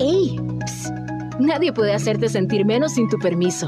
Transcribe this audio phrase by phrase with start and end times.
[0.00, 0.36] ¡Ey!
[0.64, 0.94] Psst.
[1.40, 3.66] Nadie puede hacerte sentir menos sin tu permiso.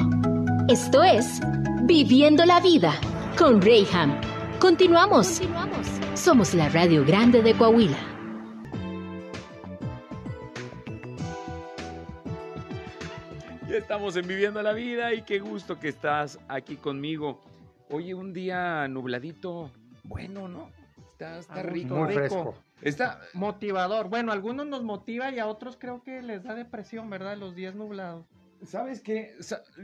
[0.68, 1.41] Esto es
[1.84, 2.94] Viviendo la Vida
[3.37, 4.21] con Rayham.
[4.60, 5.41] Continuamos.
[6.14, 7.98] Somos la Radio Grande de Coahuila.
[13.69, 17.41] Ya estamos en Viviendo la Vida y qué gusto que estás aquí conmigo.
[17.91, 19.73] Oye, un día nubladito,
[20.05, 20.71] bueno, ¿no?
[21.12, 21.95] Está, está A gusto, rico.
[21.97, 22.19] Muy rico.
[22.19, 22.55] fresco.
[22.83, 24.09] Está, Motivador.
[24.09, 27.37] Bueno, a algunos nos motiva y a otros creo que les da depresión, ¿verdad?
[27.37, 28.27] Los días nublados.
[28.67, 29.35] ¿sabes qué?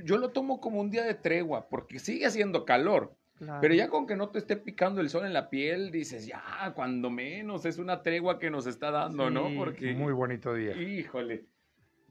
[0.04, 3.14] Yo lo tomo como un día de tregua porque sigue haciendo calor.
[3.38, 3.60] Claro.
[3.60, 6.72] Pero ya con que no te esté picando el sol en la piel, dices, ya,
[6.74, 9.48] cuando menos, es una tregua que nos está dando, ¿no?
[9.56, 10.74] Porque, Muy bonito día.
[10.76, 11.44] híjole,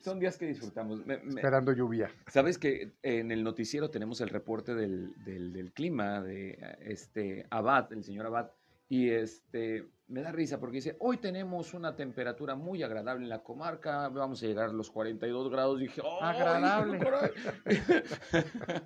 [0.02, 1.04] son días que disfrutamos.
[1.06, 2.12] Me- me- Esperando lluvia.
[2.28, 7.92] Sabes que en el noticiero tenemos el reporte del, del- del clima de este Abad,
[7.94, 8.52] el señor Abad,
[8.88, 13.42] y este me da risa porque dice, hoy tenemos una temperatura muy agradable en la
[13.42, 15.80] comarca, vamos a llegar a los 42 grados.
[15.80, 17.00] dije, ¡ay, Agradable.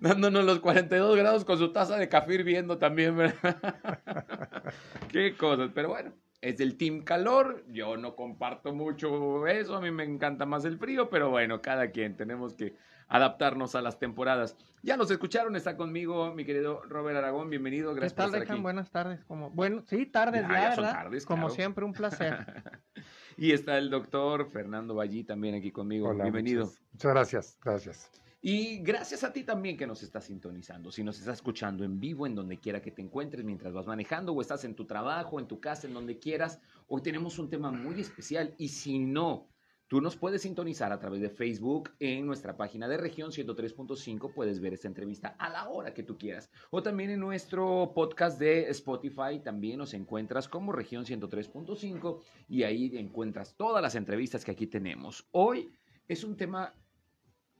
[0.00, 3.34] Dándonos los 42 grados con su taza de café hirviendo también, ¿verdad?
[5.08, 6.12] Qué cosas, pero bueno.
[6.44, 10.76] Es del team calor, yo no comparto mucho eso, a mí me encanta más el
[10.76, 12.74] frío, pero bueno, cada quien tenemos que
[13.08, 14.54] adaptarnos a las temporadas.
[14.82, 18.56] Ya nos escucharon, está conmigo mi querido Robert Aragón, bienvenido, ¿Qué gracias tal, por estar
[18.56, 18.62] aquí.
[18.62, 19.24] Buenas tardes.
[19.24, 19.52] Como...
[19.52, 21.02] Bueno, sí, tardes Ya, ya, ya son ¿verdad?
[21.02, 21.54] tardes, Como claro.
[21.54, 22.36] siempre, un placer.
[23.38, 26.66] y está el doctor Fernando Vallí también aquí conmigo, Hola, bienvenido.
[26.66, 28.10] Muchas, muchas gracias, gracias.
[28.46, 30.92] Y gracias a ti también que nos estás sintonizando.
[30.92, 34.34] Si nos estás escuchando en vivo, en donde quiera que te encuentres, mientras vas manejando
[34.34, 37.70] o estás en tu trabajo, en tu casa, en donde quieras, hoy tenemos un tema
[37.70, 38.54] muy especial.
[38.58, 39.48] Y si no,
[39.88, 44.34] tú nos puedes sintonizar a través de Facebook en nuestra página de región 103.5.
[44.34, 46.50] Puedes ver esta entrevista a la hora que tú quieras.
[46.68, 52.94] O también en nuestro podcast de Spotify también nos encuentras como región 103.5 y ahí
[52.98, 55.26] encuentras todas las entrevistas que aquí tenemos.
[55.32, 55.72] Hoy
[56.06, 56.74] es un tema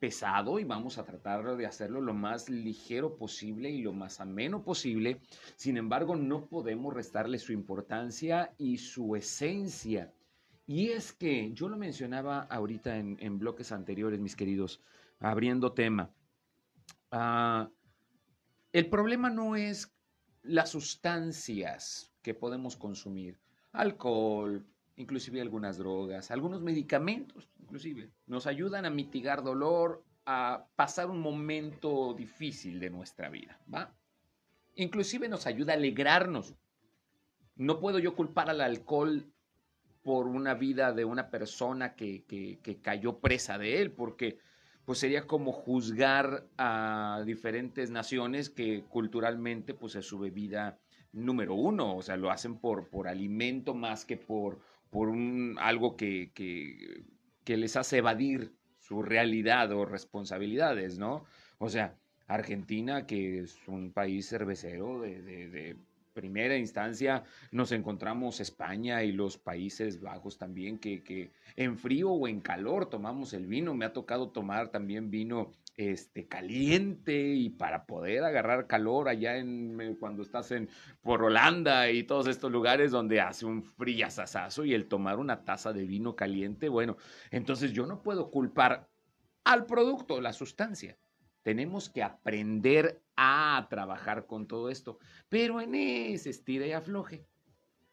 [0.04, 4.62] pesado y vamos a tratar de hacerlo lo más ligero posible y lo más ameno
[4.62, 5.22] posible.
[5.56, 10.12] Sin embargo, no podemos restarle su importancia y su esencia.
[10.66, 14.82] Y es que yo lo mencionaba ahorita en, bloques anteriores, mis queridos,
[15.20, 16.10] abriendo tema.
[17.10, 17.70] Ah,
[18.74, 19.90] el problema no es
[20.42, 23.38] las sustancias que podemos consumir,
[23.72, 31.20] alcohol, inclusive algunas drogas, algunos medicamentos, inclusive, nos ayudan a mitigar dolor, a pasar un
[31.20, 33.92] momento difícil de nuestra vida, ¿va?
[34.76, 36.54] Inclusive nos ayuda a alegrarnos.
[37.56, 39.24] No puedo yo culpar al alcohol
[40.02, 44.38] por una vida de una persona que, que- cayó presa de él, porque
[44.84, 50.78] pues sería como juzgar a diferentes naciones que culturalmente pues es su bebida
[51.12, 54.60] número uno, o sea, lo hacen por, por alimento más que por,
[54.90, 56.32] por un, algo que,
[57.44, 61.24] que les hace evadir su realidad o responsabilidades, ¿no?
[61.58, 61.96] O sea,
[62.26, 65.76] Argentina, que es un país cervecero de, de- de
[66.12, 72.28] primera instancia, nos encontramos España y los Países Bajos también, que, que en frío o
[72.28, 73.74] en calor tomamos el vino.
[73.74, 79.80] Me ha tocado tomar también vino este, caliente y para poder agarrar calor allá en,
[79.80, 80.68] eh, cuando estás en,
[81.02, 85.72] por Holanda y todos estos lugares donde hace un friazazazo y el tomar una taza
[85.72, 86.96] de vino caliente, bueno,
[87.30, 88.88] entonces yo no puedo culpar
[89.44, 90.96] al producto, la sustancia.
[91.42, 94.98] Tenemos que aprender a trabajar con todo esto.
[95.28, 97.26] Pero en ese estira y afloje,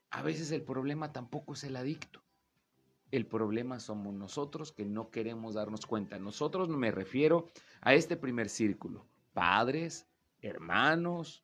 [0.10, 2.21] a veces el problema tampoco es el adicto.
[3.12, 6.18] El problema somos nosotros que no queremos darnos cuenta.
[6.18, 7.48] Nosotros me refiero
[7.82, 9.06] a este primer círculo.
[9.34, 10.08] Padres,
[10.42, 11.44] hermanos,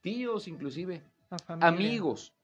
[0.00, 1.02] tíos inclusive,
[1.60, 2.34] amigos,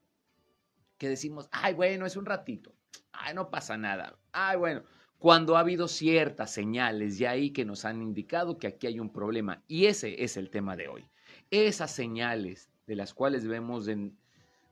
[0.96, 2.72] que decimos, ay, bueno, es un ratito,
[3.12, 4.82] ay, no pasa nada, ay, bueno,
[5.18, 9.12] cuando ha habido ciertas señales ya ahí que nos han indicado que aquí hay un
[9.12, 9.62] problema.
[9.66, 11.06] Y ese es el tema de hoy.
[11.50, 14.12] Esas señales de las cuales debemos de,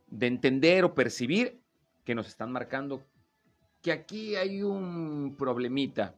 [0.07, 1.61] de entender o percibir
[2.05, 3.03] que nos están marcando
[3.87, 6.17] que aquí hay un problemita.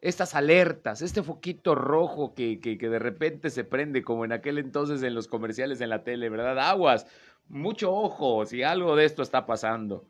[0.00, 4.58] Estas alertas, este foquito rojo que, que, que de repente se prende como en aquel
[4.58, 6.60] entonces en los comerciales en la tele, ¿verdad?
[6.60, 7.08] Aguas,
[7.48, 10.06] mucho ojo si algo de esto está pasando.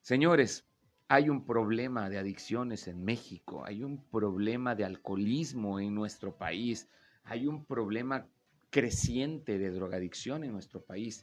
[0.00, 0.66] Señores,
[1.06, 6.88] hay un problema de adicciones en México, hay un problema de alcoholismo en nuestro país,
[7.22, 8.26] hay un problema
[8.70, 11.22] creciente de drogadicción en nuestro país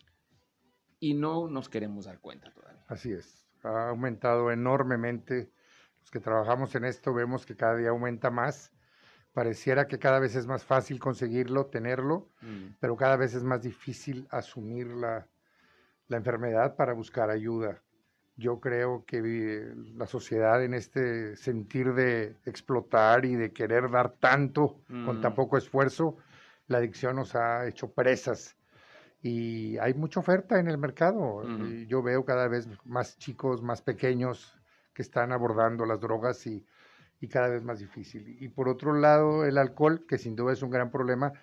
[0.97, 2.85] y no nos queremos dar cuenta todavía.
[2.87, 3.48] Así es.
[3.63, 5.51] Ha aumentado enormemente.
[6.01, 8.71] Los que trabajamos en esto vemos que cada día aumenta más.
[9.33, 13.61] Pareciera que cada vez es más fácil conseguirlo, tenerlo, Mm, pero cada vez es más
[13.63, 15.27] difícil asumir la,
[16.07, 17.81] la enfermedad para buscar ayuda.
[18.37, 24.81] Yo creo que la sociedad en este sentir de explotar y de querer dar tanto
[25.05, 25.35] con tan Mm.
[25.35, 26.17] poco esfuerzo,
[26.67, 28.55] la adicción nos ha hecho presas.
[29.21, 31.43] Y hay mucha oferta en el mercado.
[31.87, 34.57] Yo veo cada vez más chicos, más pequeños
[34.93, 36.65] que están abordando las drogas y,
[37.19, 38.37] y cada vez más difícil.
[38.39, 41.33] Y por otro lado, el alcohol, que sin duda es un gran problema,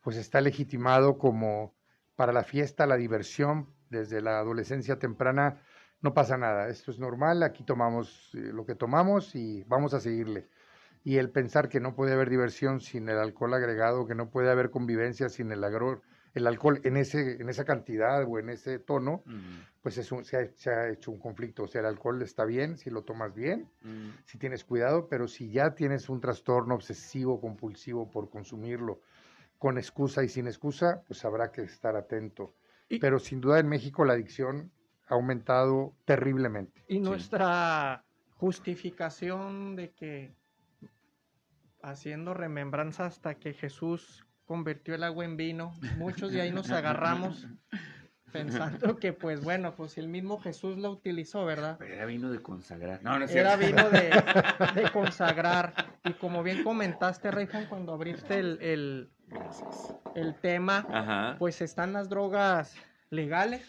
[0.00, 1.74] pues está legitimado como
[2.14, 5.60] para la fiesta, la diversión, desde la adolescencia temprana,
[6.00, 10.00] no pasa nada, esto es normal, aquí tomamos eh, lo que tomamos y vamos a
[10.00, 10.48] seguirle.
[11.04, 14.50] Y el pensar que no puede haber diversión sin el alcohol agregado, que no puede
[14.50, 16.02] haber convivencia sin el, agro-
[16.36, 19.22] el alcohol en, ese, en esa cantidad o en ese tono,
[19.82, 21.62] pues es un- se, ha, se ha hecho un conflicto.
[21.64, 24.12] O sea, el alcohol está bien si lo tomas bien, ujú.
[24.24, 29.00] si tienes cuidado, pero si ya tienes un trastorno obsesivo compulsivo por consumirlo
[29.58, 32.54] con excusa y sin excusa, pues habrá que estar atento.
[32.88, 34.70] Y- Pero sin duda en México la adicción
[35.08, 36.84] ha aumentado terriblemente.
[36.88, 38.04] Y nuestra
[38.36, 40.34] justificación de que
[41.82, 47.46] haciendo remembranza hasta que Jesús convirtió el agua en vino, muchos de ahí nos agarramos
[48.32, 51.76] pensando que pues bueno, pues el mismo Jesús lo utilizó, ¿verdad?
[51.78, 53.02] Pero era vino de consagrar.
[53.02, 54.10] No, no es Era vino de,
[54.74, 55.72] de consagrar.
[56.04, 59.10] Y como bien comentaste, Reijan, cuando abriste el, el,
[60.14, 61.36] el tema, Ajá.
[61.38, 62.74] pues están las drogas
[63.10, 63.66] legales,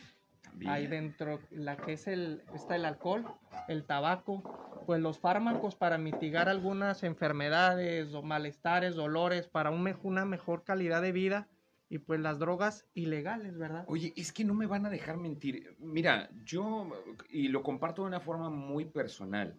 [0.58, 0.72] También.
[0.72, 3.26] Ahí dentro, la que es el, está el alcohol,
[3.68, 4.42] el tabaco,
[4.88, 11.02] pues los fármacos para mitigar algunas enfermedades o malestares, dolores, para un una mejor calidad
[11.02, 11.48] de vida
[11.90, 13.86] y pues las drogas ilegales, ¿verdad?
[13.88, 15.76] Oye, es que no me van a dejar mentir.
[15.80, 16.90] Mira, yo,
[17.30, 19.56] y lo comparto de una forma muy personal,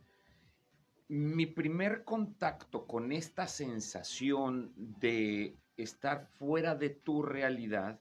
[1.06, 8.00] mi primer contacto con esta sensación de estar fuera de tu realidad,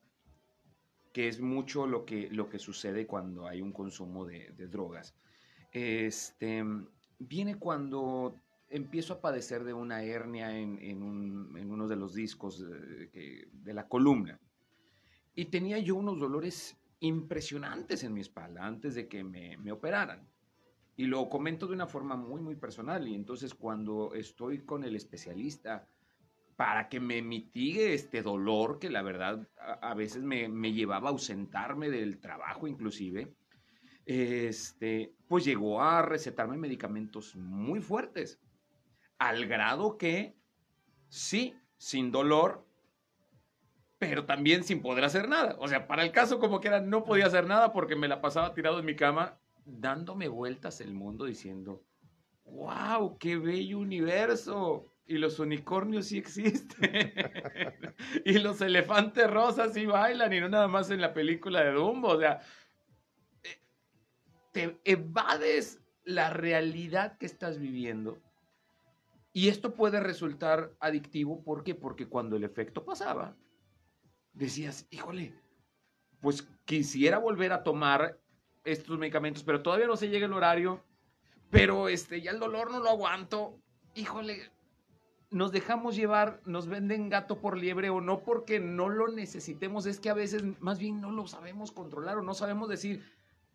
[1.18, 5.16] que es mucho lo que, lo que sucede cuando hay un consumo de, drogas,
[5.72, 6.64] este,
[7.18, 8.36] viene cuando
[8.70, 13.10] empiezo a padecer de una hernia en, en un- en uno de los discos de,
[13.10, 14.40] que- de la columna.
[15.34, 20.22] Y tenía yo unos dolores impresionantes en mi espalda antes de que me, me operaran.
[20.98, 23.08] Y lo comento de una forma muy, muy personal.
[23.08, 25.88] Y entonces cuando estoy con el especialista
[26.58, 31.12] para que me mitigue este dolor que la verdad a, veces me, me llevaba a
[31.12, 33.32] ausentarme del trabajo inclusive,
[34.08, 38.42] este, pues llegó a recetarme medicamentos muy fuertes.
[39.20, 40.36] Al grado que,
[41.10, 42.66] sí, sin dolor,
[44.00, 45.56] pero también sin poder hacer nada.
[45.60, 48.20] O sea, para el caso como que era, no podía hacer nada porque me la
[48.20, 51.84] pasaba tirado en mi cama dándome vueltas el mundo diciendo,
[52.46, 54.86] wow, qué bello universo.
[55.08, 57.14] Y los unicornios sí existen.
[58.26, 62.10] y los elefantes rosas sí bailan y no nada más en la película de Dumbo.
[62.10, 62.42] O sea,
[63.44, 63.62] eh,
[64.52, 68.22] te evades la realidad que estás viviendo.
[69.34, 71.44] Y esto puede resultar adictivo.
[71.44, 71.76] ¿Por qué?
[71.76, 73.36] Porque cuando el efecto pasaba,
[74.34, 75.34] decías, híjole,
[76.22, 78.20] pues quisiera volver a tomar
[78.64, 80.84] estos medicamentos, pero todavía no se llega el horario,
[81.50, 83.62] pero este, ya el dolor no lo aguanto.
[83.96, 84.52] Híjole,
[85.30, 90.00] nos dejamos llevar, nos venden gato por liebre o no porque no lo necesitemos, es
[90.00, 93.04] que a veces más bien no lo sabemos controlar o no sabemos decir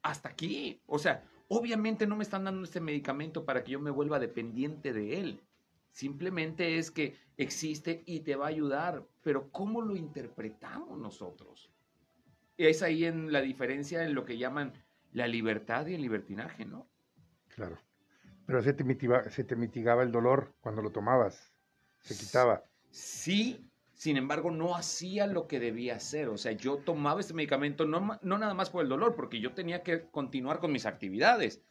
[0.03, 0.81] hasta aquí.
[0.87, 4.93] O sea, obviamente no me están dando este medicamento para que yo me vuelva dependiente
[4.93, 5.41] de él.
[5.91, 11.71] Simplemente es que existe y te va a ayudar, pero ¿cómo lo interpretamos nosotros?
[12.57, 14.73] Es ahí en la diferencia en lo que llaman
[15.13, 16.87] la libertad y el libertinaje, ¿no?
[17.55, 17.79] Claro.
[18.47, 21.52] Pero se te, mitiga- se te mitigaba el dolor cuando lo tomabas,
[22.03, 22.65] se quitaba.
[22.91, 26.29] Sí, sin embargo, no hacía lo que debía hacer.
[26.29, 29.55] O sea, yo tomaba este medicamento no, no nada más por el dolor, porque yo
[29.55, 31.63] tenía que continuar con mis actividades.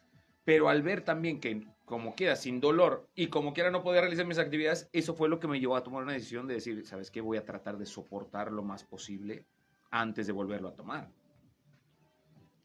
[0.44, 4.26] Pero al ver también que, como quiera, sin dolor y como quiera no podía realizar
[4.26, 7.10] mis actividades, eso fue lo que me llevó a tomar una decisión de decir, ¿sabes
[7.10, 7.20] qué?
[7.20, 9.46] Voy a tratar de soportar lo más posible
[9.90, 11.10] antes de volverlo a tomar.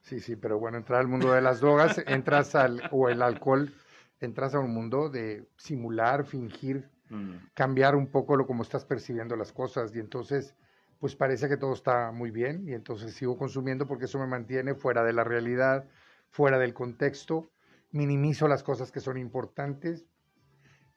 [0.02, 3.74] Sí, sí, pero bueno, entrar al mundo de las drogas, entras al, o el alcohol,
[4.22, 9.36] entras a un mundo de simular, fingir, Mm, cambiar un poco lo como estás percibiendo
[9.36, 10.54] las cosas y entonces
[11.00, 14.74] pues parece que todo está muy bien y entonces sigo consumiendo porque eso me mantiene
[14.76, 15.86] fuera de la realidad,
[16.30, 17.50] fuera del contexto,
[17.92, 20.06] minimizo las cosas que son importantes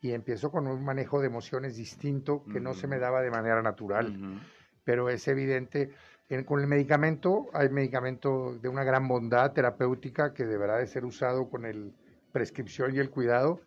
[0.01, 3.61] y empiezo con un manejo de emociones distinto que no se me daba de manera
[3.63, 4.41] natural,
[4.85, 5.91] pero es evidente
[6.31, 11.05] en- con el medicamento hay medicamento de una gran bondad terapéutica que deberá de ser
[11.05, 11.93] usado con el
[12.33, 13.61] prescripción y el cuidado,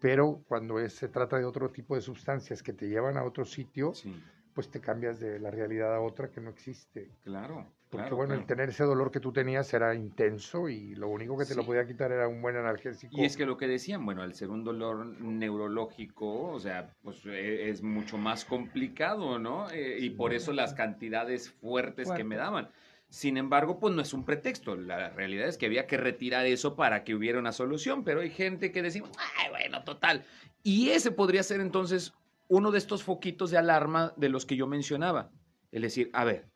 [0.00, 3.44] pero cuando es- se trata de otro tipo de sustancias que te llevan a otro
[3.44, 4.14] sitio, Sí,
[4.54, 7.10] pues te cambias de la realidad a otra que no existe.
[7.24, 7.66] claro.
[7.88, 11.38] Porque Claro, bueno, el tener ese dolor que tú tenías era intenso y lo único
[11.38, 13.14] que te lo podía quitar era un buen analgésico.
[13.16, 17.24] Y es que lo que decían, bueno, al ser un dolor neurológico, o sea, pues
[17.26, 19.70] eh, es mucho más complicado, ¿no?
[19.70, 22.70] Eh, y por eso las cantidades fuertes que me daban.
[23.08, 24.76] Sin embargo, pues no es un pretexto.
[24.76, 28.30] La realidad es que había que retirar eso para que hubiera una solución, pero hay
[28.30, 30.24] gente que decimos, ay, bueno, total.
[30.62, 32.12] Y ese podría ser entonces
[32.48, 35.30] uno de estos foquitos de alarma de los que yo mencionaba.
[35.70, 36.46] Es decir, a ver,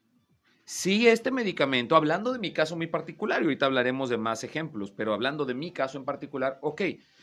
[0.64, 4.92] si este medicamento, hablando de mi caso muy particular, y ahorita hablaremos de más ejemplos,
[4.92, 6.82] pero hablando de mi caso en particular, ok,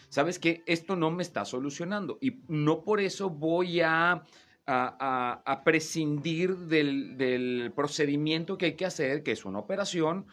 [0.10, 4.24] sabes que esto no me está solucionando y no por eso voy a,
[4.68, 10.28] a, a- a prescindir del, del procedimiento que hay que hacer, que es una operación,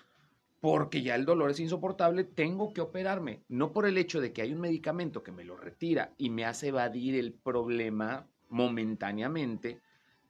[0.60, 3.42] porque ya el dolor es insoportable, tengo que operarme.
[3.48, 6.44] No por el hecho de que hay un medicamento que me lo retira y me
[6.46, 9.80] hace evadir el problema momentáneamente,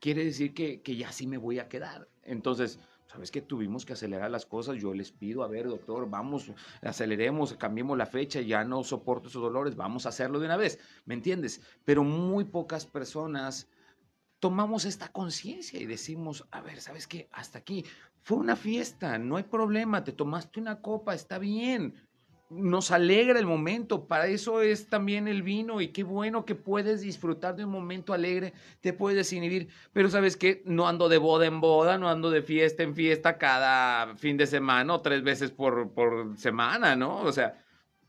[0.00, 2.08] quiere decir que, que ya sí me voy a quedar.
[2.22, 4.76] Entonces, ¿sabes que Tuvimos que acelerar las cosas.
[4.76, 6.50] Yo les pido, a ver, doctor, vamos,
[6.82, 10.78] aceleremos, cambiemos la fecha, ya no soporto esos dolores, vamos a hacerlo de una vez.
[11.04, 11.60] ¿Me entiendes?
[11.84, 13.68] Pero muy pocas personas
[14.44, 17.28] tomamos esta conciencia y decimos, a ver, ¿sabes qué?
[17.32, 17.82] Hasta aquí.
[18.20, 21.94] Fue una fiesta, no hay problema, te tomaste una copa, está bien.
[22.50, 27.00] Nos alegra el momento, para eso es también el vino y qué bueno que puedes
[27.00, 31.46] disfrutar de un momento alegre, te puedes inhibir, pero sabes qué, no ando de boda
[31.46, 35.52] en boda, no ando de fiesta en fiesta cada fin de semana o tres veces
[35.52, 37.22] por, por semana, ¿no?
[37.22, 37.64] O sea,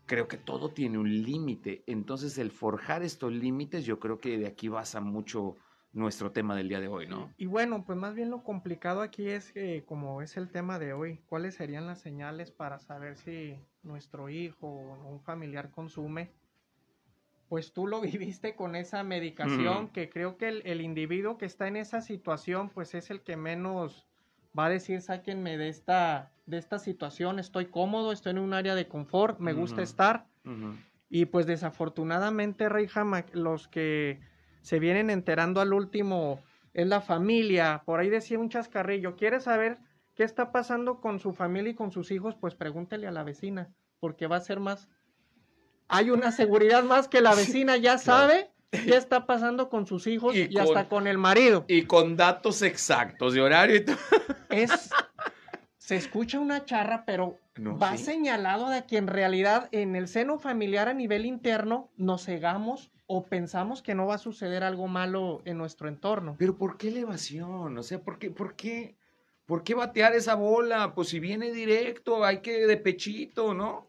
[0.05, 4.47] creo que todo tiene un límite, entonces el forjar estos límites, yo creo que de
[4.47, 5.55] aquí basa mucho
[5.95, 7.33] nuestro tema del día de hoy, ¿no?
[7.37, 10.91] Y bueno, pues más bien lo complicado aquí es que, como es el tema de
[10.91, 16.31] hoy, ¿cuáles serían las señales para saber si nuestro hijo o un familiar consume?
[17.47, 21.69] Pues tú lo viviste con esa medicación, que creo que el, el individuo que está
[21.69, 24.05] en esa situación, pues es el que menos
[24.57, 28.75] va a decir, sáquenme de esta, de esta situación, estoy cómodo, estoy en un área
[28.75, 30.27] de confort, me gusta estar.
[31.09, 34.19] Y pues desafortunadamente, Rey Jama, los que
[34.65, 36.41] se vienen enterando al último
[36.73, 37.83] es la familia.
[37.85, 39.77] Por ahí decía un chascarrillo, ¿quiere saber
[40.15, 42.35] qué está pasando con su familia y con sus hijos?
[42.35, 43.69] Pues pregúntele a la vecina,
[43.99, 44.89] porque va a ser más...
[45.87, 50.35] Hay una seguridad más que la vecina ya sabe qué está pasando con sus hijos
[50.35, 51.63] Y y, hasta con- con el marido.
[51.67, 53.97] Y con datos exactos de horario y todo.
[54.49, 54.89] Es...
[55.77, 58.05] Se escucha una charra, pero No, va sí.
[58.05, 63.25] señalado de que en realidad en el seno familiar a nivel interno nos cegamos o
[63.25, 66.35] pensamos que no va a suceder algo malo en nuestro entorno.
[66.37, 67.77] Pero ¿por qué elevación?
[67.77, 68.95] O sea, ¿por qué, por qué,
[69.45, 70.93] por qué batear esa bola?
[70.95, 73.87] Pues si viene directo, hay que de pechito, ¿no?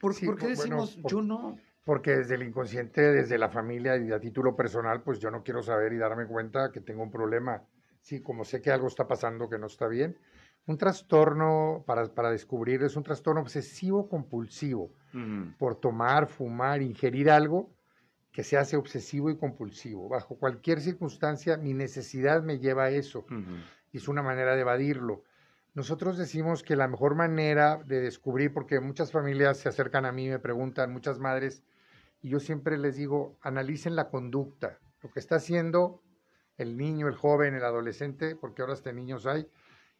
[0.00, 1.58] ¿Por, Sí, por qué bueno, decimos por- yo no?
[1.84, 5.62] Porque desde el inconsciente, desde la familia y a título personal, pues yo no quiero
[5.62, 7.62] saber y darme cuenta que tengo un problema.
[8.00, 10.18] Sí, como sé que algo está pasando que no está bien.
[10.66, 14.90] Un trastorno, para, para descubrir, es un trastorno obsesivo compulsivo
[15.58, 17.70] por tomar, fumar, ingerir algo
[18.36, 20.10] que se hace obsesivo y compulsivo.
[20.10, 23.24] Bajo cualquier circunstancia, mi necesidad me lleva a eso
[23.90, 25.24] y es una manera de evadirlo.
[25.72, 30.28] Nosotros decimos que la mejor manera de descubrir, porque muchas familias se acercan a mí,
[30.28, 31.62] me preguntan, muchas madres,
[32.20, 36.02] y yo siempre les digo, analicen la conducta, lo que está haciendo
[36.58, 39.48] el niño, el joven, el adolescente, porque ahora hasta niños hay,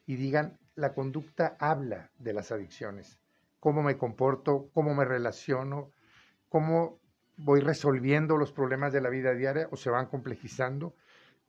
[0.04, 3.18] y digan, la conducta habla de las adicciones,
[3.60, 5.90] cómo me comporto, cómo me relaciono,
[6.50, 7.00] cómo
[7.36, 10.94] voy resolviendo los problemas de la vida diaria o se van complejizando,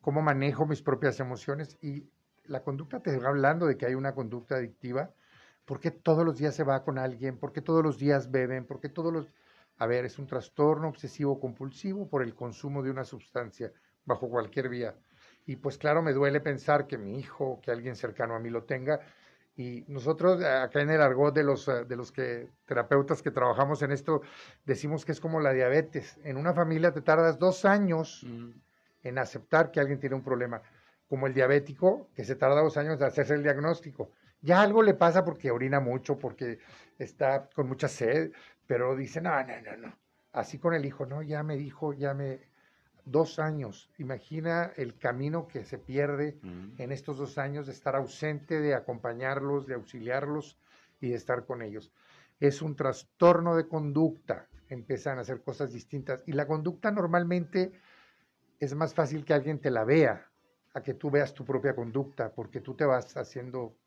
[0.01, 2.10] cómo manejo mis propias emociones y
[2.46, 5.12] la conducta te va hablando de que hay una conducta adictiva,
[5.65, 7.38] ¿por qué todos los días se va con alguien?
[7.38, 8.65] ¿Por qué todos los días beben?
[8.65, 9.34] ¿Por qué todos los...
[9.77, 13.72] A ver, es un trastorno obsesivo compulsivo por el consumo de una sustancia
[14.06, 14.96] bajo cualquier vía.
[15.46, 18.63] Y pues claro, me duele pensar que mi hijo, que alguien cercano a mí lo
[18.63, 19.00] tenga.
[19.58, 23.32] Y nosotros eh, acá en el argot de los, eh, de los que, terapeutas que
[23.32, 24.22] trabajamos en esto,
[24.66, 26.20] decimos que es como la diabetes.
[26.24, 28.54] En una familia te tardas dos años Ujú.
[29.02, 30.62] en aceptar que alguien tiene un problema,
[31.08, 34.12] como el diabético, que se tarda dos años de hacerse el diagnóstico.
[34.42, 36.60] Ya algo le pasa porque orina mucho, porque
[37.00, 38.32] está con mucha sed,
[38.68, 39.98] pero dice, no, no, no, no.
[40.34, 42.42] Así con el hijo, no, ya me dijo, ya me...
[43.10, 43.90] Dos años.
[44.00, 46.84] Imagina el camino que se pierde Ujú.
[46.84, 50.58] en estos dos años de estar ausente, de acompañarlos, de auxiliarlos
[51.00, 51.94] y de estar con ellos.
[52.42, 57.72] Es un trastorno de conducta, empiezan a hacer cosas distintas y la conducta normalmente
[58.60, 60.30] es más fácil que alguien te la vea,
[60.74, 63.78] a que tú veas tu propia conducta, porque tú te vas haciendo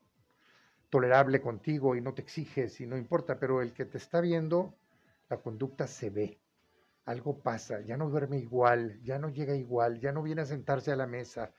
[0.89, 4.73] tolerable contigo y no te exiges y no importa, pero el que te está viendo,
[5.29, 6.40] la conducta se ve.
[7.11, 10.91] Algo pasa, ya no duerme igual, ya no llega igual, ya no viene a sentarse
[10.91, 11.51] a la mesa,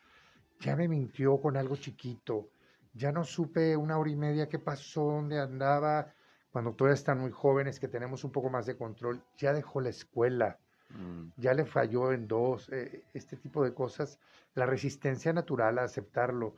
[0.60, 2.48] ya me mintió con algo chiquito,
[2.94, 6.12] ya no supe una hora y media qué pasó, dónde andaba,
[6.52, 9.90] cuando todavía están muy jóvenes, que tenemos un poco más de control, ya dejó la
[9.90, 10.58] escuela,
[10.90, 11.32] Mm.
[11.36, 14.18] ya le falló en dos, eh, este tipo de cosas,
[14.54, 16.56] la resistencia natural a aceptarlo,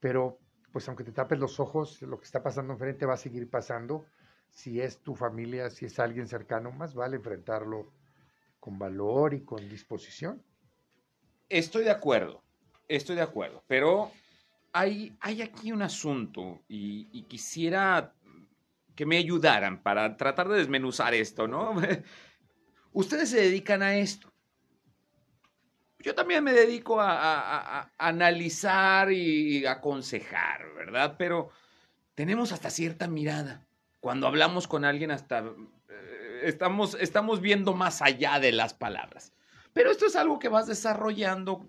[0.00, 0.38] pero
[0.72, 4.04] pues aunque te tapes los ojos, lo que está pasando enfrente va a seguir pasando.
[4.50, 7.92] Si es tu familia, si es alguien cercano, más vale enfrentarlo
[8.64, 10.42] con valor y con disposición.
[11.50, 12.42] Estoy de acuerdo,
[12.88, 14.10] estoy de acuerdo, pero
[14.72, 18.14] hay, hay aquí un asunto y, quisiera
[18.94, 21.74] que me ayudaran para tratar de desmenuzar esto, ¿no?
[22.94, 24.32] Ustedes se dedican a esto.
[25.98, 31.16] Yo también me dedico a, a- analizar y aconsejar, ¿verdad?
[31.18, 31.50] Pero
[32.14, 33.66] tenemos hasta cierta mirada.
[34.00, 35.44] Cuando hablamos con alguien hasta
[36.44, 39.32] estamos, estamos viendo más allá de las palabras.
[39.72, 41.68] Pero esto es algo que vas desarrollando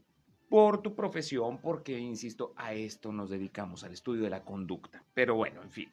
[0.49, 5.03] por tu profesión, porque, insisto, a esto nos dedicamos, al estudio de la conducta.
[5.13, 5.91] Pero bueno, en fin,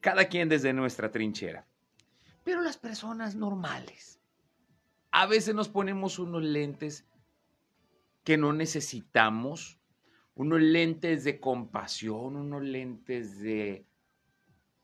[0.00, 1.66] cada quien desde nuestra trinchera.
[2.44, 4.20] Pero las personas normales,
[5.10, 7.06] a veces nos ponemos unos lentes
[8.24, 9.78] que no necesitamos,
[10.34, 13.86] unos lentes de compasión, unos lentes de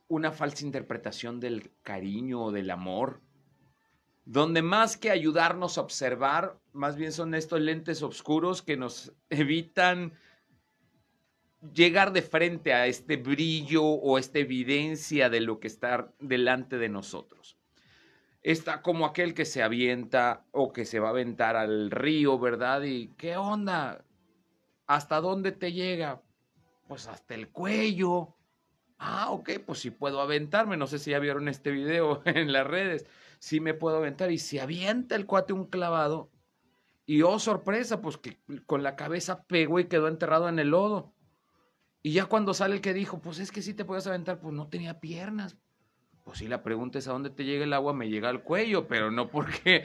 [0.09, 3.21] una falsa interpretación del cariño o del amor,
[4.25, 10.13] donde más que ayudarnos a observar, más bien son estos lentes oscuros que nos evitan
[11.73, 16.89] llegar de frente a este brillo o esta evidencia de lo que está delante de
[16.89, 17.57] nosotros.
[18.43, 22.83] Está como aquel que se avienta o que se va a aventar al río, ¿verdad?
[22.83, 24.05] Y ¿qué onda?
[24.87, 26.23] ¿Hasta dónde te llega?
[26.87, 28.38] Pues hasta el cuello.
[28.99, 30.77] Ah, ok, pues sí puedo aventarme.
[30.77, 33.07] No sé si ya vieron este video en las redes.
[33.39, 34.31] Sí me puedo aventar.
[34.31, 36.31] Y se avienta el cuate un clavado.
[37.07, 41.15] Y oh, sorpresa, pues que con la cabeza pegó y quedó enterrado en el lodo.
[42.03, 44.55] Y ya cuando sale el que dijo, pues es que sí te puedes aventar, pues
[44.55, 45.57] no tenía piernas.
[46.29, 48.87] Pues si la pregunta es a dónde te llega el agua, me llega al cuello,
[48.87, 49.85] pero no porque,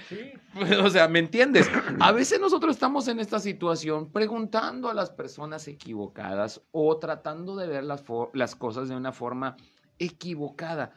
[0.84, 1.72] o sea, ¿me entiendes?
[2.02, 7.68] A veces nosotros estamos en esta situación preguntando a las personas equivocadas o tratando de
[7.68, 8.04] ver las,
[8.34, 9.56] las cosas de una forma
[9.98, 10.92] equivocada.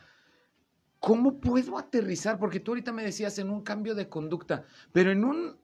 [0.98, 2.40] ¿Cómo puedo aterrizar?
[2.40, 5.56] Porque tú ahorita me decías en un cambio de conducta, pero en un,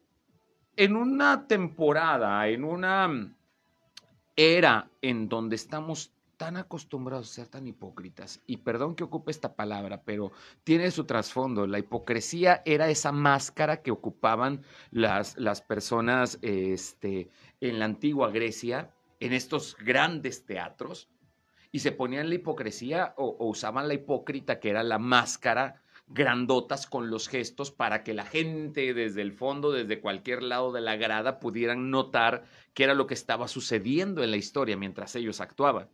[0.76, 3.34] en una temporada, en una
[4.36, 6.11] era en donde estamos
[6.42, 10.32] tan acostumbrados a ser tan hipócritas, y perdón que ocupe esta palabra, pero
[10.64, 11.68] tiene su trasfondo.
[11.68, 18.92] La hipocresía era esa máscara que ocupaban las, las personas este, en la antigua Grecia,
[19.20, 21.08] en estos grandes teatros,
[21.70, 26.88] y se ponían la hipocresía o, o usaban la hipócrita, que era la máscara, grandotas
[26.88, 30.96] con los gestos para que la gente desde el fondo, desde cualquier lado de la
[30.96, 32.42] grada, pudieran notar
[32.74, 35.88] qué era lo que estaba sucediendo en la historia mientras ellos actuaban.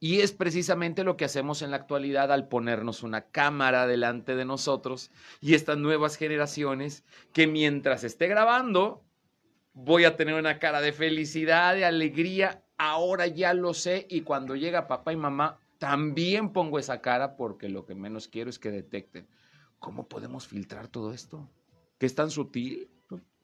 [0.00, 4.44] Y es precisamente lo que hacemos en la actualidad al ponernos una cámara delante de
[4.44, 9.04] nosotros y estas nuevas generaciones que mientras esté grabando
[9.72, 14.54] voy a tener una cara de felicidad, de alegría, ahora ya lo sé y cuando
[14.54, 18.70] llega papá y mamá también pongo esa cara porque lo que menos quiero es que
[18.70, 19.28] detecten.
[19.78, 21.48] ¿Cómo podemos filtrar todo esto?
[21.98, 22.90] ¿Que es tan sutil?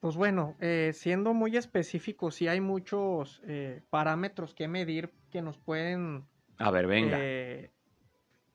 [0.01, 5.57] Pues bueno, eh, siendo muy específicos, sí hay muchos eh, parámetros que medir que nos
[5.57, 6.25] pueden
[6.57, 7.17] A ver, venga.
[7.19, 7.71] eh,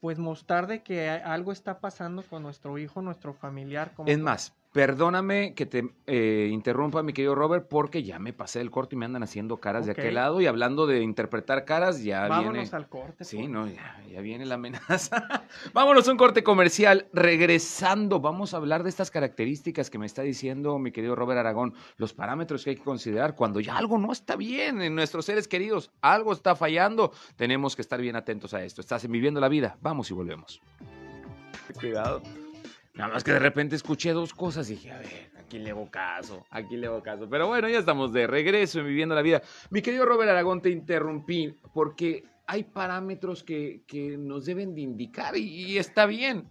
[0.01, 3.93] pues mostrar de que algo está pasando con nuestro hijo, nuestro familiar.
[3.95, 8.61] como Es más, perdóname que te eh, interrumpa, mi querido Robert, porque ya me pasé
[8.61, 10.40] el corto y me andan haciendo caras de aquel lado.
[10.40, 12.68] Y hablando de interpretar caras, ya Vámonos viene.
[12.72, 13.24] al corte.
[13.24, 15.44] Sí, por- no, ya, ya viene la amenaza.
[15.74, 17.09] Vámonos a un corte comercial.
[17.12, 21.74] Regresando, vamos a hablar de estas características que me está diciendo mi querido Robert Aragón,
[21.96, 25.48] los parámetros que hay que considerar cuando ya algo no está bien en nuestros seres
[25.48, 27.12] queridos, algo está fallando.
[27.37, 28.80] Tenemos que estar bien atentos a esto.
[28.80, 29.76] Estás en Viviendo la Vida.
[29.80, 30.61] Vamos y volvemos.
[31.78, 32.22] Cuidado.
[32.94, 35.90] Nada más que de repente escuché dos cosas y dije, a ver, aquí le hago
[35.90, 37.29] caso, aquí le hago caso.
[37.31, 39.42] Pero bueno, ya estamos de regreso en Viviendo la Vida.
[39.70, 45.37] Mi querido Robert Aragón, te interrumpí porque hay parámetros que, que nos deben de indicar
[45.37, 46.50] y, y está bien.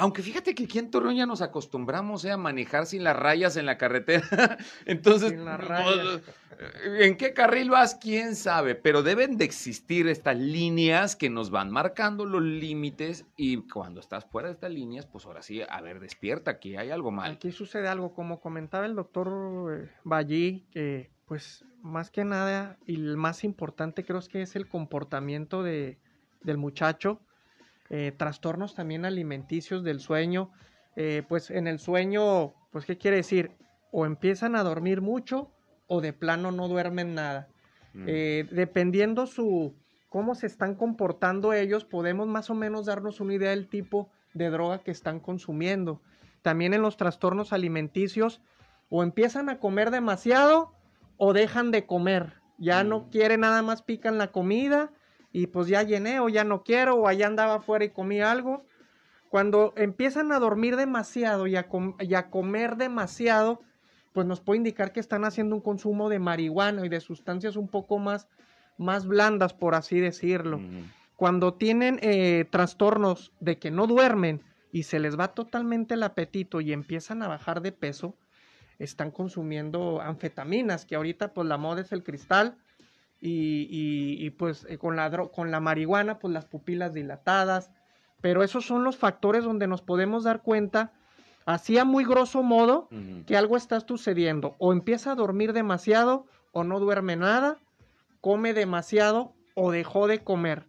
[0.00, 3.56] Aunque fíjate que aquí en Torreón ya nos acostumbramos eh, a manejar sin las rayas
[3.56, 4.56] en la carretera.
[4.86, 6.22] Entonces, Sin las rayas.
[7.00, 7.96] ¿en qué carril vas?
[7.96, 8.76] ¿Quién sabe?
[8.76, 14.24] Pero deben de existir estas líneas que nos van marcando los límites y cuando estás
[14.24, 17.32] fuera de estas líneas, pues ahora sí, a ver, despierta, aquí hay algo mal.
[17.32, 22.94] Aquí sucede algo, como comentaba el doctor eh, Ballí, que pues más que nada y
[22.94, 25.98] el más importante creo es que es el comportamiento de,
[26.42, 27.20] del muchacho,
[27.90, 30.50] eh, trastornos también alimenticios del sueño,
[30.96, 33.52] eh, pues en el sueño, pues qué quiere decir,
[33.92, 35.50] o empiezan a dormir mucho
[35.86, 37.48] o de plano no duermen nada.
[37.94, 38.04] Mm.
[38.06, 39.74] Eh, dependiendo su,
[40.08, 44.50] cómo se están comportando ellos, podemos más o menos darnos una idea del tipo de
[44.50, 46.02] droga que están consumiendo.
[46.42, 48.42] También en los trastornos alimenticios,
[48.90, 50.74] o empiezan a comer demasiado
[51.16, 52.34] o dejan de comer.
[52.58, 53.10] Ya no Mm.
[53.10, 54.90] quieren nada más pican la comida
[55.32, 58.64] y pues ya llené o ya no quiero o allá andaba afuera y comí algo.
[59.28, 63.60] Cuando empiezan a dormir demasiado y a, com- y a comer demasiado,
[64.14, 67.68] pues nos puede indicar que están haciendo un consumo de marihuana y de sustancias un
[67.68, 68.26] poco más,
[68.78, 70.60] más blandas, por así decirlo.
[71.16, 74.40] Cuando tienen eh, trastornos de que no duermen
[74.72, 78.14] y se les va totalmente el apetito y empiezan a bajar de peso,
[78.78, 82.56] están consumiendo anfetaminas, que ahorita pues la moda es el cristal
[83.20, 87.70] y, y- y, pues eh, con, la, con la marihuana pues las pupilas dilatadas,
[88.20, 90.92] pero esos son los factores donde nos podemos dar cuenta,
[91.46, 92.88] así a muy grosso modo,
[93.26, 94.54] que algo está sucediendo.
[94.58, 97.58] O empieza a dormir demasiado o no duerme nada,
[98.20, 100.66] come demasiado o dejó de comer.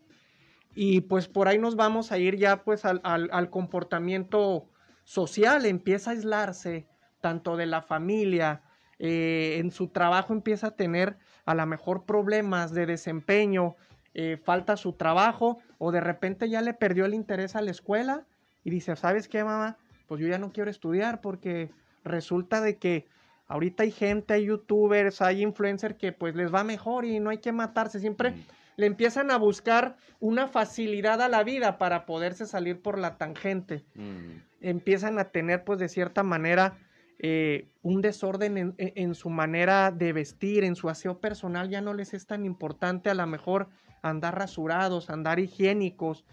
[0.76, 4.70] Y pues por ahí nos vamos a ir ya pues al, al- al comportamiento
[5.04, 6.88] social, empieza a aislarse
[7.22, 8.62] tanto de la familia,
[9.00, 13.76] eh, en su trabajo empieza a tener a lo mejor problemas de desempeño,
[14.14, 18.26] eh, falta su trabajo o de repente ya le perdió el interés a la escuela
[18.64, 19.78] y dice, ¿sabes qué, mamá?
[20.08, 21.72] Pues yo ya no quiero estudiar porque
[22.04, 23.08] resulta de que
[23.48, 27.38] ahorita hay gente, hay youtubers, hay influencers que pues les va mejor y no hay
[27.38, 28.40] que matarse, siempre Ujú.
[28.78, 33.86] le empiezan a buscar una facilidad a la vida para poderse salir por la tangente
[33.96, 34.42] Ujú.
[34.62, 36.78] empiezan a tener pues de cierta manera
[37.22, 41.94] eh, un desorden en, en- su manera de vestir, en su aseo personal, ya no
[41.94, 43.68] les es tan importante a lo mejor
[44.02, 46.24] andar rasurados, andar higiénicos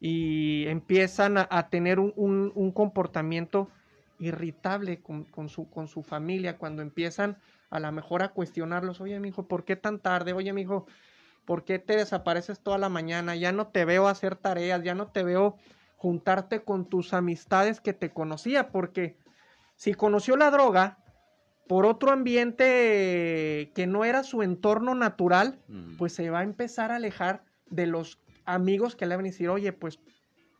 [0.00, 3.68] y empiezan a, tener un, comportamiento
[4.20, 7.36] irritable con, su, familia cuando empiezan
[7.70, 10.34] a lo mejor a cuestionarlos, oye mijo, ¿por qué tan tarde?
[10.34, 10.86] Oye mijo,
[11.44, 13.34] ¿por qué te desapareces toda la mañana?
[13.34, 15.56] Ya no te veo hacer tareas, ya no te veo
[15.96, 19.16] juntarte con tus amistades que te conocía, porque
[19.78, 20.98] si conoció la droga
[21.68, 25.60] por otro ambiente que no era su entorno natural,
[25.96, 29.48] pues se va a empezar a alejar de los amigos que le van a decir,
[29.48, 30.00] oye, pues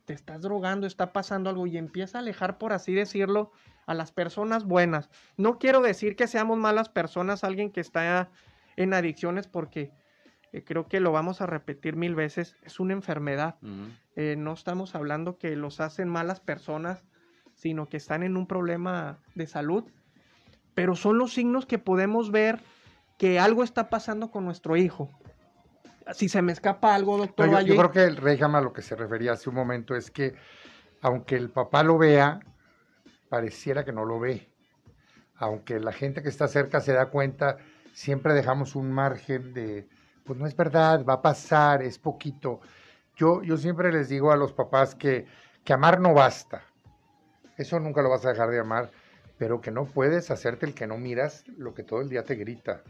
[0.04, 3.50] te estás drogando, está pasando algo, y empieza a alejar, por así decirlo,
[3.86, 5.10] a las personas buenas.
[5.36, 8.30] No quiero decir que seamos malas personas, alguien que está
[8.76, 9.90] en adicciones, porque
[10.52, 13.56] eh, creo que lo vamos a repetir mil veces, es una enfermedad.
[14.14, 17.02] Eh, no estamos hablando que los hacen malas personas,
[17.58, 19.84] sino que están en un problema de salud.
[20.74, 22.60] Pero son los signos que podemos ver
[23.18, 25.10] que algo está pasando con nuestro hijo.
[26.14, 27.68] Si se me escapa algo, No, doctor yo, Valle.
[27.68, 30.36] yo creo que el rey a lo que se refería hace un momento es que
[31.02, 32.40] aunque el papá lo vea,
[33.28, 34.48] pareciera que no lo ve.
[35.34, 37.58] Aunque la gente que está cerca se da cuenta,
[37.92, 39.88] siempre dejamos un margen de,
[40.24, 42.60] pues no es verdad, va a pasar, es poquito.
[43.16, 45.26] Yo, yo siempre les digo a los papás que,
[45.64, 46.62] que amar no basta.
[47.58, 48.90] Eso nunca lo vas a dejar de amar,
[49.36, 52.36] pero que no puedes hacerte el que no miras lo que todo el día te
[52.36, 52.82] grita.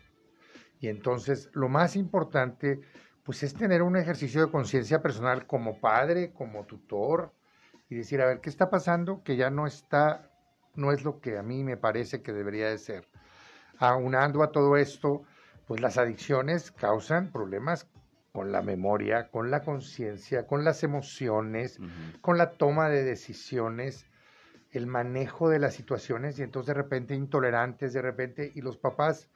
[0.81, 2.81] Y entonces lo más importante
[3.24, 7.33] pues es tener un ejercicio de conciencia personal como padre, como tutor,
[7.90, 9.22] y decir, a ver, ¿qué está pasando?
[9.22, 10.31] Que ya no está,
[10.74, 13.07] no es lo que a mí me parece que debería de ser.
[13.78, 15.24] Aunando a todo esto,
[15.66, 17.87] pues las adicciones causan problemas
[18.33, 21.78] con la memoria, con la conciencia, con las emociones,
[22.22, 24.07] con la toma de decisiones,
[24.70, 29.28] el manejo de las situaciones y entonces de repente intolerantes, de repente, y los papás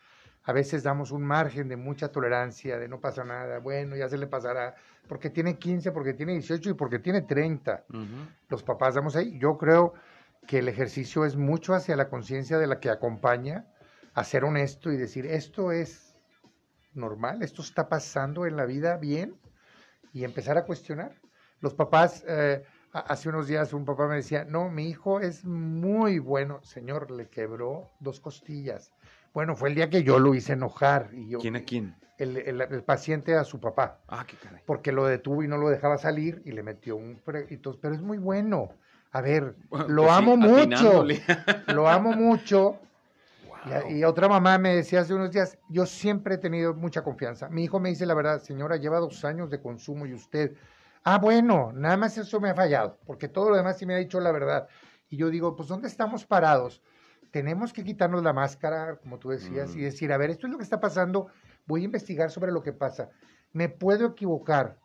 [0.44, 4.18] a veces damos un margen de mucha tolerancia, de no pasa nada, bueno, ya se
[4.18, 4.74] le pasará,
[5.06, 7.84] porque tiene 15, porque tiene 18 y porque tiene 30.
[7.88, 8.06] Ujú.
[8.48, 9.38] Los papás damos ahí.
[9.38, 9.94] Yo creo
[10.46, 13.66] que el ejercicio es mucho hacia la conciencia de la que acompaña,
[14.14, 16.16] a ser honesto y decir, esto es
[16.92, 19.36] normal, esto está pasando en la vida bien,
[20.12, 21.14] y empezar a cuestionar.
[21.60, 26.18] Los papás, eh, hace unos días un papá me decía, no, mi hijo es muy
[26.18, 28.92] bueno, señor, le quebró dos costillas.
[29.32, 31.94] Bueno, fue el día que yo lo hice enojar, y yo, ¿Quién a quién?
[32.18, 34.60] el, el- el paciente a su papá Ah, qué caray.
[34.66, 37.20] porque lo detuvo y no lo dejaba salir y le metió un...
[37.50, 38.70] entonces, pero es muy bueno.
[39.10, 41.04] A ver, Bueno, lo pues sí, amo mucho,
[41.68, 42.78] lo amo mucho.
[43.46, 43.90] Wow.
[43.90, 47.48] Y, y otra mamá me decía hace unos días, yo siempre he tenido mucha confianza.
[47.48, 50.56] Mi hijo me dice la verdad, señora, lleva dos años de consumo y usted,
[51.04, 53.98] ah, bueno, nada más eso me ha fallado, porque todo lo demás sí me ha
[53.98, 54.68] dicho la verdad.
[55.08, 56.82] Y yo digo, pues ¿dónde estamos parados?
[57.30, 59.78] Tenemos que quitarnos la máscara, como tú decías, Mm.
[59.78, 61.28] y decir, a ver, esto es lo que está pasando,
[61.66, 63.10] voy a investigar sobre lo que pasa.
[63.52, 64.78] Me puedo equivocar,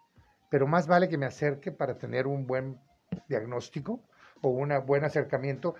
[0.49, 2.79] pero más vale que me acerque para tener un buen
[3.27, 4.01] diagnóstico
[4.41, 5.75] o un buen acercamiento.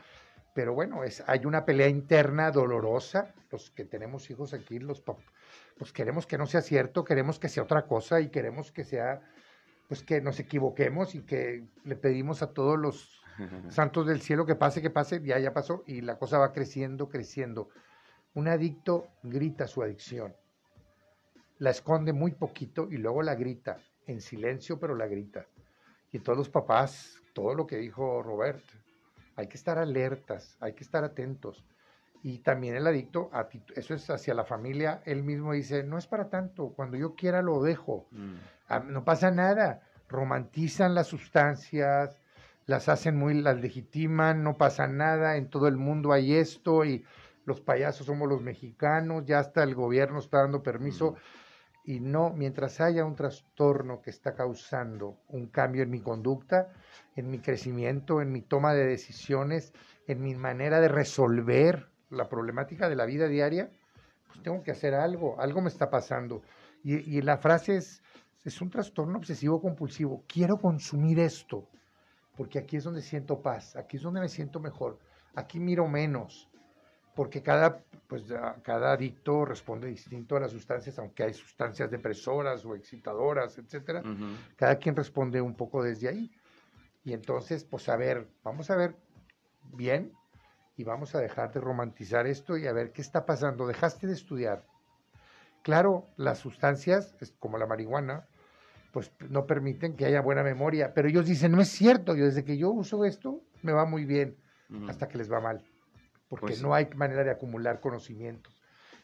[0.54, 3.34] Pero bueno, es, hay una pelea interna dolorosa.
[3.52, 5.04] Los que tenemos hijos aquí, los
[5.78, 9.22] pues queremos que no sea cierto, queremos que sea otra cosa y queremos que sea,
[9.88, 13.22] pues que nos equivoquemos y que le pedimos a todos los
[13.70, 17.10] santos del cielo que pase, que pase, ya, ya pasó y la cosa va creciendo,
[17.10, 17.70] creciendo.
[18.34, 20.36] Un adicto grita su adicción,
[21.60, 25.48] la esconde muy poquito y luego la grita, en silencio, pero la grita.
[26.12, 28.64] Y todos los papás, todo lo que dijo Robert,
[29.36, 31.66] hay que estar alertas, hay que estar atentos.
[32.24, 33.30] Y también el adicto,
[33.76, 37.42] eso es hacia la familia, él mismo dice, no es para tanto, cuando yo quiera
[37.42, 38.36] lo dejo, mm.
[38.68, 42.22] Ah, no pasa nada, romantizan las sustancias,
[42.66, 47.06] las hacen muy, las legitiman, no pasa nada, en todo el mundo hay esto y
[47.46, 51.12] los payasos somos los mexicanos, ya hasta el gobierno está dando permiso.
[51.12, 51.16] Mm.
[51.88, 56.68] Y no, mientras haya un trastorno que está causando un cambio en mi conducta,
[57.16, 59.72] en mi crecimiento, en mi toma de decisiones,
[60.06, 63.70] en mi manera de resolver la problemática de la vida diaria,
[64.28, 66.42] pues tengo que hacer algo, algo me está pasando.
[66.84, 68.02] Y, la frase es,
[68.44, 71.68] es un trastorno obsesivo compulsivo, quiero consumir esto,
[72.36, 75.00] porque aquí es donde siento paz, aquí es donde me siento mejor,
[75.36, 76.50] aquí miro menos,
[77.16, 78.26] porque cada, pues,
[78.62, 84.04] cada adicto responde distinto a las sustancias, aunque hay sustancias depresoras o excitadoras, etcétera,
[84.56, 86.32] cada quien responde un poco desde ahí.
[87.04, 88.96] Y entonces, pues a ver, vamos a ver
[89.74, 90.12] bien
[90.76, 93.66] y vamos a dejar de romantizar esto y a ver qué está pasando.
[93.66, 94.64] Dejaste de estudiar.
[95.68, 98.26] Claro, las sustancias, como la marihuana,
[98.94, 102.46] pues no permiten que haya buena memoria, pero ellos dicen, no es cierto, yo desde
[102.46, 104.38] que yo uso esto, me va muy bien,
[104.88, 105.66] hasta que les va mal,
[106.30, 108.62] porque pues no hay manera de acumular conocimientos.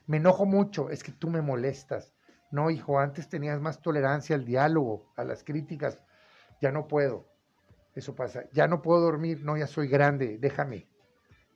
[0.07, 2.15] Me enojo mucho, es que tú me molestas.
[2.49, 6.01] No, hijo, antes tenías más tolerancia al diálogo, a las críticas,
[6.61, 7.27] ya no puedo.
[7.93, 10.87] Eso pasa, ya no puedo dormir, no, ya soy grande, déjame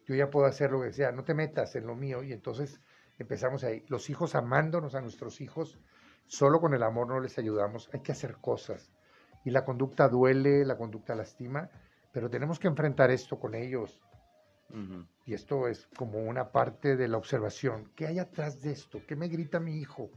[0.07, 2.23] yo ya puedo hacer lo que sea, no te metas en lo mío.
[2.23, 2.79] Y entonces
[3.19, 5.79] empezamos ahí, los hijos amándonos a nuestros hijos,
[6.25, 8.91] solo con el amor no les ayudamos, hay que hacer cosas.
[9.45, 11.69] Y la conducta duele, la conducta lastima,
[12.11, 14.01] pero tenemos que enfrentar esto con ellos.
[15.25, 17.89] Y esto es como una parte de la observación.
[17.95, 19.01] ¿Qué hay atrás de esto?
[19.07, 20.09] ¿Qué me grita mi hijo?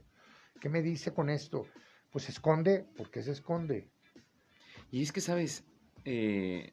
[0.61, 1.67] ¿Qué me dice con esto?
[2.11, 3.89] Pues se esconde, ¿por qué se esconde?
[4.91, 5.65] Y es que, ¿sabes?
[6.05, 6.73] Eh,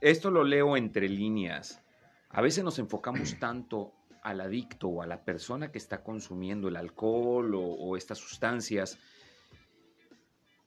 [0.00, 1.82] esto lo leo entre líneas.
[2.30, 3.92] A veces nos enfocamos tanto
[4.26, 8.98] al adicto o a la persona que está consumiendo el alcohol o, estas sustancias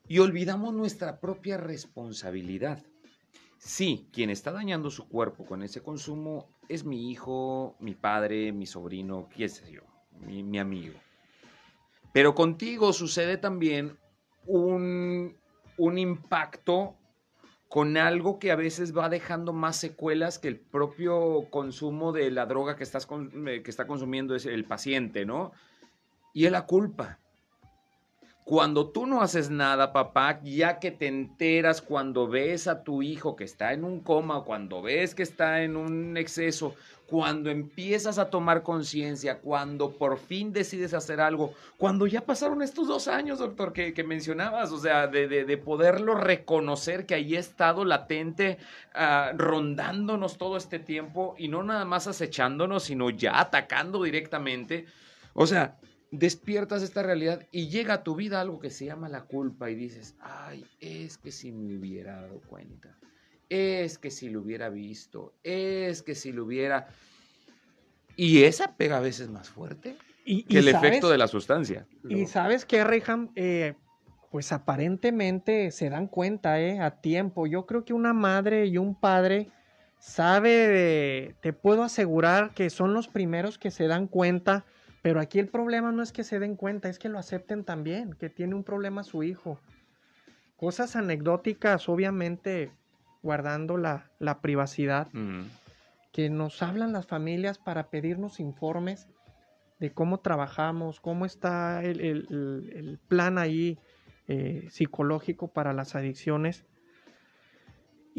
[0.07, 2.81] y olvidamos nuestra propia responsabilidad.
[3.57, 8.65] Sí, quien está dañando su cuerpo con ese consumo es mi hijo, mi padre, mi
[8.65, 9.81] sobrino, qué sé yo,
[10.21, 10.97] mi, mi amigo.
[12.13, 13.97] Pero contigo sucede también
[14.45, 15.35] un,
[15.75, 16.95] un impacto
[17.69, 22.47] con algo que a veces va dejando más secuelas que el propio consumo de la
[22.47, 23.07] droga que, estás
[23.45, 25.51] eh, que está consumiendo el paciente, ¿no?
[26.33, 27.19] Y es la culpa.
[28.49, 33.35] Cuando tú no haces nada, papá, ya que te enteras cuando ves a tu hijo
[33.35, 36.73] que está en un coma, cuando ves que está en un exceso,
[37.05, 42.87] cuando empiezas a tomar conciencia, cuando por fin decides hacer algo, cuando ya pasaron estos
[42.87, 48.57] dos años, doctor, que, mencionabas, o sea, de, poderlo reconocer que ahí ha estado latente,
[48.95, 54.87] ah, rondándonos todo este tiempo y no nada más acechándonos, sino ya atacando directamente.
[55.35, 55.77] O sea,
[56.11, 59.75] despiertas esta realidad y llega a tu vida algo que se llama la culpa y
[59.75, 62.99] dices, ay, es que si me hubiera dado cuenta
[63.49, 66.87] es que si lo hubiera visto, es que si lo hubiera...
[68.15, 71.87] Y esa pega a veces más fuerte que el efecto de la sustancia.
[72.07, 73.75] Y sabes que, Reham, eh,
[74.29, 77.47] pues aparentemente se dan cuenta eh, a tiempo.
[77.47, 79.47] Yo creo que una madre y un padre
[79.99, 84.65] sabe, te puedo asegurar que son los primeros que se dan cuenta,
[85.01, 88.13] pero aquí el problema no es que se den cuenta, es que lo acepten también,
[88.13, 89.59] que tiene un problema su hijo.
[90.57, 92.71] Cosas anecdóticas, obviamente,
[93.21, 94.09] guardando la,
[94.41, 95.07] privacidad,
[96.11, 99.07] que nos hablan las familias para pedirnos informes
[99.79, 103.79] de cómo trabajamos, cómo está el, plan ahí
[104.27, 106.65] eh, psicológico para las adicciones.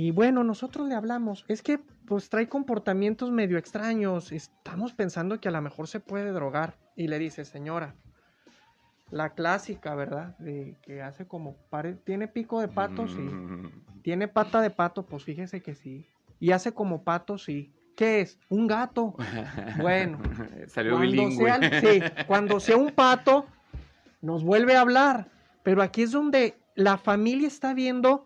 [0.00, 5.48] Y bueno, nosotros le hablamos, es que pues trae comportamientos medio extraños, estamos pensando que
[5.48, 6.78] a lo mejor se puede drogar.
[6.96, 7.94] Y le dice, señora,
[9.10, 10.38] la clásica, ¿verdad?
[10.38, 11.58] De que hace como,
[12.04, 13.18] tiene pico de pato, sí.
[13.18, 14.00] Mm.
[14.00, 16.06] Tiene pata de pato, pues fíjese que sí.
[16.38, 17.70] Y hace como pato, sí.
[17.94, 18.38] ¿Qué es?
[18.48, 19.14] Un gato.
[19.82, 20.18] Bueno,
[20.68, 23.44] salió cuando Sea, sí, cuando sea un pato,
[24.22, 25.28] nos vuelve a hablar.
[25.62, 28.24] Pero aquí es donde la familia está viendo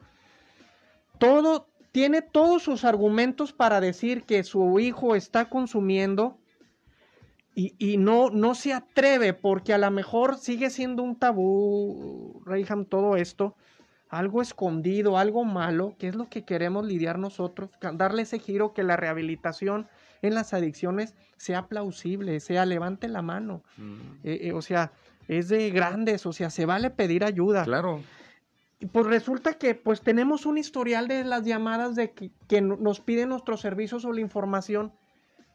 [1.19, 6.39] todo, tiene todos sus argumentos para decir que su hijo está consumiendo
[7.57, 13.17] y, no, no se atreve porque a lo mejor sigue siendo un tabú, Reyham, todo
[13.17, 13.55] esto,
[14.09, 18.83] algo escondido, algo malo, que es lo que queremos lidiar nosotros, darle ese giro que
[18.83, 19.87] la rehabilitación
[20.23, 23.95] en las adicciones sea plausible, sea levante la mano, mm.
[24.25, 24.91] eh, eh, o sea,
[25.29, 27.65] es de grandes, o sea, se vale pedir ayuda.
[27.65, 28.01] Claro.
[28.81, 33.01] Y pues resulta que pues tenemos un historial de las llamadas de que, que nos
[33.01, 34.93] piden nuestros servicios o la información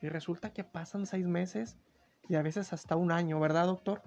[0.01, 1.77] y resulta que pasan seis meses
[2.27, 4.01] y a veces hasta un año, ¿verdad, doctor?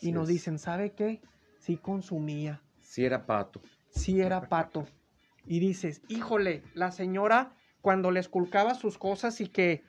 [0.00, 1.20] y nos dicen, ¿sabe qué?
[1.58, 2.62] Sí consumía.
[2.80, 3.60] Sí era pato.
[3.90, 4.86] Sí era pato.
[5.44, 9.84] Y dices, híjole, la señora cuando le esculcaba sus cosas y que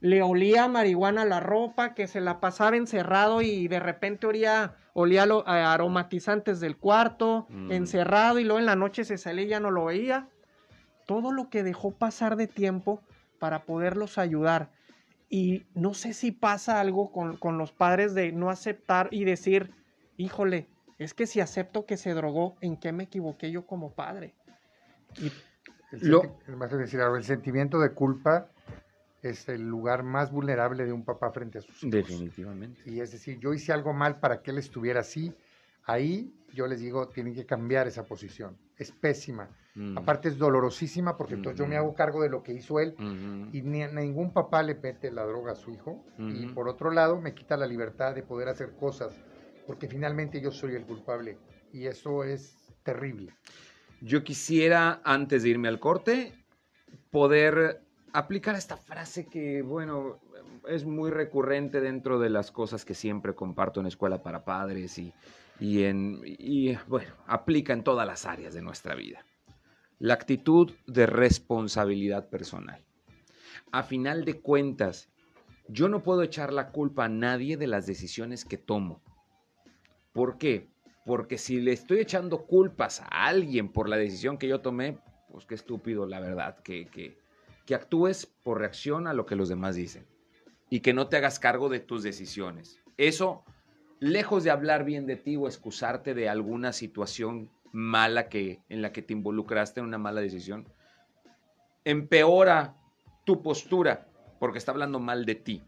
[0.00, 5.26] le olía marihuana la ropa, que se la pasaba encerrado y de repente olía, olía
[5.26, 7.72] lo, aromatizantes del cuarto, mm.
[7.72, 10.28] encerrado y luego en la noche se salía y ya no lo veía.
[11.06, 13.02] Todo lo que dejó pasar de tiempo
[13.38, 14.70] para poderlos ayudar.
[15.28, 19.74] Y no sé si pasa algo con, los padres de no aceptar y decir,
[20.16, 24.34] híjole, es que si acepto que se drogó, ¿en qué me equivoqué yo como padre?
[25.18, 25.32] Y
[25.90, 28.48] el, decir, el sentimiento de culpa
[29.24, 31.90] es el lugar más vulnerable de un papá frente a sus hijos.
[31.90, 32.82] Definitivamente.
[32.86, 35.32] Y es decir, yo hice algo mal para que él estuviera así.
[35.84, 38.56] Ahí yo les digo, tienen que cambiar esa posición.
[38.76, 39.48] Es pésima.
[39.74, 39.98] Mm.
[39.98, 42.94] Aparte es dolorosísima porque entonces yo me hago cargo de lo que hizo él
[43.52, 47.20] y ni, ningún papá le mete la droga a su hijo y por otro lado
[47.20, 49.12] me quita la libertad de poder hacer cosas
[49.66, 51.38] porque finalmente yo soy el culpable
[51.72, 53.32] y eso es terrible.
[54.00, 56.34] Yo quisiera, antes de irme al corte,
[57.10, 57.83] poder
[58.14, 60.20] aplicar esta frase que, bueno,
[60.68, 65.12] es muy recurrente dentro de las cosas que siempre comparto en Escuela para Padres y,
[65.58, 69.24] y, en, y bueno, aplica en todas las áreas de nuestra vida
[69.98, 72.84] la actitud de responsabilidad personal.
[73.72, 75.08] A final de cuentas,
[75.68, 79.02] yo no puedo echar la culpa a nadie de las decisiones que tomo.
[80.12, 80.68] ¿Por qué?
[81.04, 84.98] Porque si le estoy echando culpas a alguien por la decisión que yo tomé,
[85.30, 87.23] pues qué estúpido, la verdad, que, que,
[87.66, 90.06] que actúes por reacción a lo que los demás dicen
[90.70, 92.80] y que no te hagas cargo de tus decisiones.
[92.96, 93.44] Eso,
[94.00, 98.92] lejos de hablar bien de ti o excusarte de alguna situación mala que, en la
[98.92, 100.68] que te involucraste en una mala decisión,
[101.84, 102.76] empeora
[103.24, 105.62] tu postura porque está hablando mal de ti.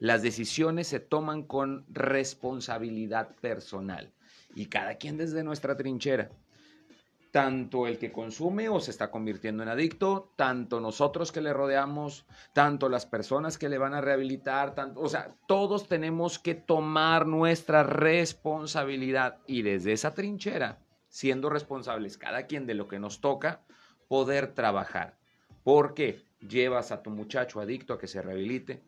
[0.00, 4.12] Las decisiones se toman con responsabilidad personal
[4.54, 6.30] y cada quien desde nuestra trinchera.
[7.30, 12.26] Tanto el que consume o se está convirtiendo en adicto, tanto nosotros que le rodeamos,
[12.54, 17.26] tanto las personas que le van a rehabilitar, tanto, o sea, todos tenemos que tomar
[17.26, 23.62] nuestra responsabilidad y desde esa trinchera siendo responsables cada quien de lo que nos toca,
[24.08, 25.16] poder trabajar.
[25.64, 28.82] Porque llevas a tu muchacho adicto a que se rehabilite,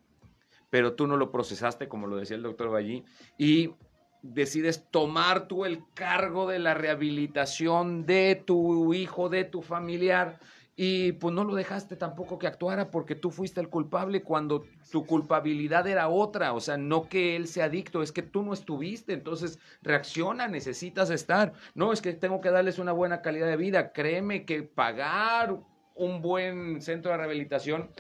[0.70, 3.05] pero tú no lo procesaste, como lo decía el doctor Ballí,
[3.37, 3.74] y
[4.22, 10.38] decides tomar tú el cargo de la rehabilitación de tu hijo, de tu familiar,
[10.83, 15.04] y pues no lo dejaste tampoco que actuara porque tú fuiste el culpable cuando tu
[15.04, 19.12] culpabilidad era otra, o sea, no que él sea adicto, es que tú no estuviste,
[19.12, 21.52] entonces reacciona, necesitas estar.
[21.74, 25.59] No, es que tengo que darles una buena calidad de vida, créeme que pagar
[25.94, 27.90] un buen centro de rehabilitación,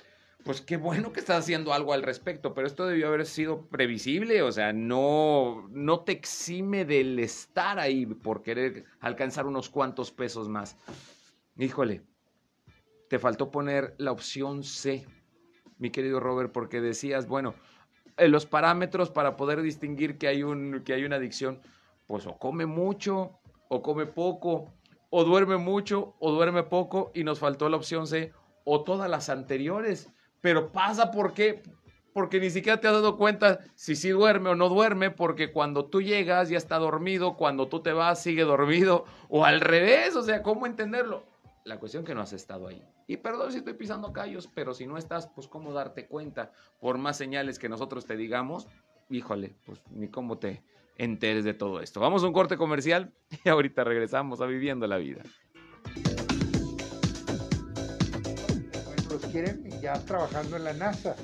[0.44, 4.42] pues qué bueno que estás haciendo algo al respecto, pero esto debió haber sido previsible,
[4.42, 10.48] o sea, no, no te exime del estar ahí por querer alcanzar unos cuantos pesos
[10.48, 10.76] más.
[11.58, 12.02] Híjole,
[13.08, 15.06] te faltó poner la opción C,
[15.78, 17.54] mi querido Robert, porque decías, bueno,
[18.16, 21.60] eh, los parámetros para poder distinguir que hay, un, que hay una adicción,
[22.06, 24.72] pues o come mucho o come poco,
[25.10, 28.32] o duerme mucho o duerme poco, y nos faltó la opción C,
[28.64, 30.12] o todas las anteriores.
[30.40, 31.62] Pero pasa por qué,
[32.12, 35.86] porque ni siquiera te has dado cuenta si sí duerme o no duerme, porque cuando
[35.86, 40.22] tú llegas ya está dormido, cuando tú te vas sigue dormido, o al revés, o
[40.22, 41.24] sea, ¿cómo entenderlo?
[41.64, 42.82] La cuestión que no has estado ahí.
[43.06, 46.96] Y perdón si estoy pisando callos, pero si no estás, pues cómo darte cuenta, por
[46.96, 48.66] más señales que nosotros te digamos,
[49.10, 50.62] híjole, pues ni cómo te
[50.96, 52.00] enteres de todo esto.
[52.00, 53.12] Vamos a un corte comercial
[53.44, 55.22] y ahorita regresamos a Viviendo la Vida.
[59.30, 61.16] Quieren ya trabajando en la NASA.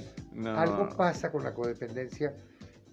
[0.44, 2.34] Algo pasa con la codependencia.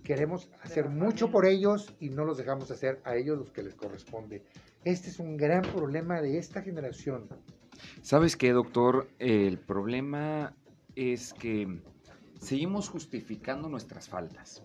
[0.04, 3.76] Queremos hacer mucho por ellos y no los dejamos hacer a ellos los que les
[3.76, 4.44] corresponde.
[4.84, 7.30] Este es un gran problema de esta generación.
[8.02, 9.08] ¿Sabes qué, doctor?
[9.20, 10.56] El problema
[10.96, 11.82] es que
[12.40, 14.64] seguimos justificando nuestras faltas.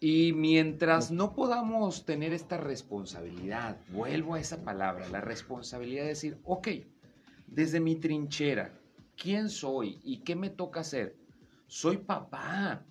[0.00, 6.38] Y mientras no podamos tener esta responsabilidad, vuelvo a esa palabra, la responsabilidad de decir,
[6.44, 6.68] ok,
[7.48, 8.78] desde mi trinchera,
[9.18, 11.16] ¿quién soy y qué me toca hacer?
[11.66, 12.84] Soy papá.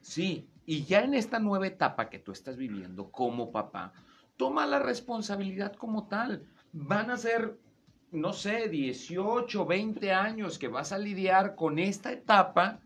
[0.00, 3.92] Sí, y ya en esta nueva etapa que tú estás viviendo como papá,
[4.36, 6.46] toma la responsabilidad como tal.
[6.72, 7.58] Van a ser,
[8.12, 12.80] no sé, 18, 20 años que vas a lidiar con esta etapa.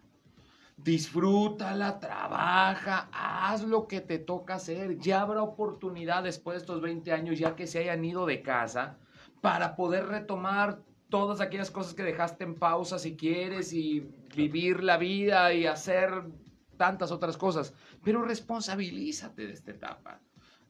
[0.76, 4.98] Disfrútala, trabaja, haz lo que te toca hacer.
[4.98, 8.96] Ya habrá oportunidad después de estos 20 años, ya que se hayan ido de casa,
[9.40, 10.82] para poder retomar
[11.14, 14.00] todas aquellas cosas que dejaste en pausa si quieres y
[14.34, 16.24] vivir la vida y hacer
[16.76, 17.72] tantas otras cosas.
[18.02, 20.20] Pero responsabilízate de esta etapa.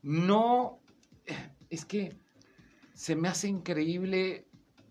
[0.03, 0.81] No,
[1.71, 2.19] es que
[2.93, 4.47] se me hace increíble,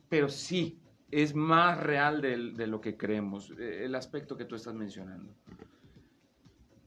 [0.09, 0.79] pero sí,
[1.11, 5.35] es más real de, de lo que creemos, eh, el aspecto que tú estás mencionando.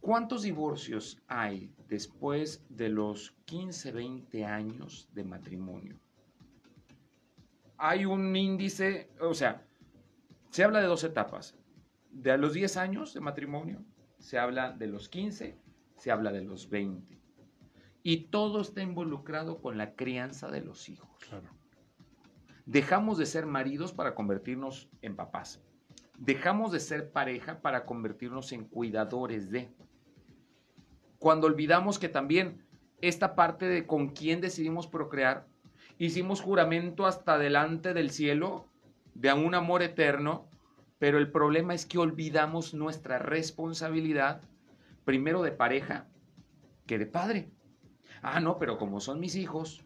[0.01, 6.01] ¿Cuántos divorcios hay después de los 15, 20 años de matrimonio?
[7.79, 9.67] Hay un índice, o sea,
[10.51, 11.57] se habla de dos etapas.
[12.11, 13.85] De a los 10 años de matrimonio,
[14.19, 15.59] se habla de los 15,
[15.97, 17.19] se habla de los 20.
[18.03, 21.11] Y todo está involucrado con la crianza de los hijos.
[21.29, 21.51] Claro.
[22.65, 25.63] Dejamos de ser maridos para convertirnos en papás.
[26.19, 29.71] Dejamos de ser pareja para convertirnos en cuidadores de.
[31.19, 32.65] Cuando olvidamos que también
[33.01, 35.47] esta parte de con quién decidimos procrear,
[35.99, 38.67] hicimos juramento hasta delante del cielo
[39.15, 40.49] de un amor eterno,
[40.99, 44.43] pero el problema es que olvidamos nuestra responsabilidad,
[45.05, 46.07] primero de pareja,
[46.87, 47.51] que de padre.
[48.23, 49.85] Ah, no, pero como son mis hijos,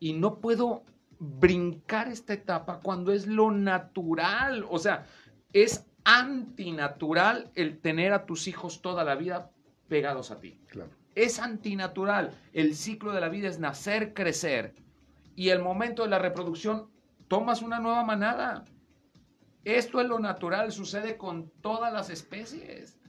[0.00, 0.84] y no puedo
[1.18, 5.06] brincar esta etapa cuando es lo natural, o sea,
[5.52, 9.50] es antinatural el tener a tus hijos toda la vida
[9.88, 10.60] pegados a ti.
[10.66, 10.90] Claro.
[11.14, 12.32] Es antinatural.
[12.52, 14.74] El ciclo de la vida es nacer, crecer.
[15.34, 16.90] Y el momento de la reproducción,
[17.28, 18.64] tomas una nueva manada.
[19.64, 23.00] Esto es lo natural, sucede con todas las especies.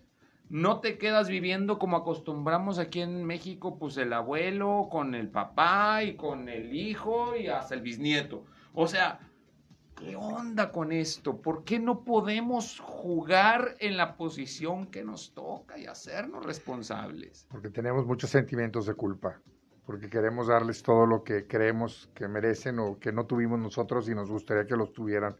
[0.47, 6.03] No te quedas viviendo como acostumbramos aquí en México, pues el abuelo con el papá
[6.03, 8.45] y con el hijo y hasta el bisnieto.
[8.73, 9.19] O sea,
[9.95, 11.41] ¿qué onda con esto?
[11.41, 17.47] ¿Por qué no podemos jugar en la posición que nos toca y hacernos responsables?
[17.49, 19.41] Porque tenemos muchos sentimientos de culpa,
[19.85, 24.15] porque queremos darles todo lo que creemos que merecen o que no tuvimos nosotros y
[24.15, 25.35] nos gustaría que los tuvieran.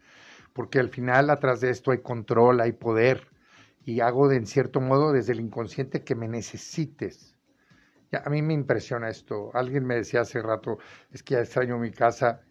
[0.53, 3.27] Porque al final, atrás de esto hay control, hay poder
[3.83, 7.35] y hago de en cierto modo desde el inconsciente que me necesites.
[8.11, 9.51] Ya, a mí me impresiona esto.
[9.53, 10.77] Alguien me decía hace rato,
[11.11, 12.41] es que ya extraño mi casa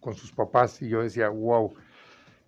[0.00, 1.74] con sus papás y yo decía, wow,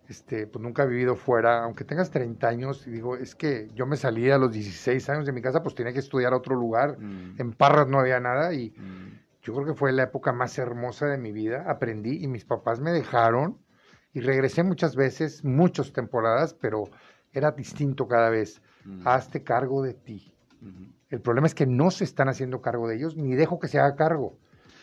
[0.09, 3.87] este, pues nunca he vivido fuera, aunque tengas 30 años, y digo, es que yo
[3.87, 6.55] me salí a los 16 años de mi casa, pues tenía que estudiar a otro
[6.55, 10.33] lugar, Mm, en Parras no había nada y mm, yo creo que fue la época
[10.33, 13.59] más hermosa de mi vida, aprendí y mis papás me dejaron
[14.13, 16.85] y regresé muchas veces, muchas temporadas, pero
[17.33, 18.61] era distinto cada vez.
[18.85, 20.31] mm, Hazte cargo de ti.
[21.11, 23.79] El problema es que no se están haciendo cargo de ellos, ni dejo que se
[23.79, 24.39] haga cargo.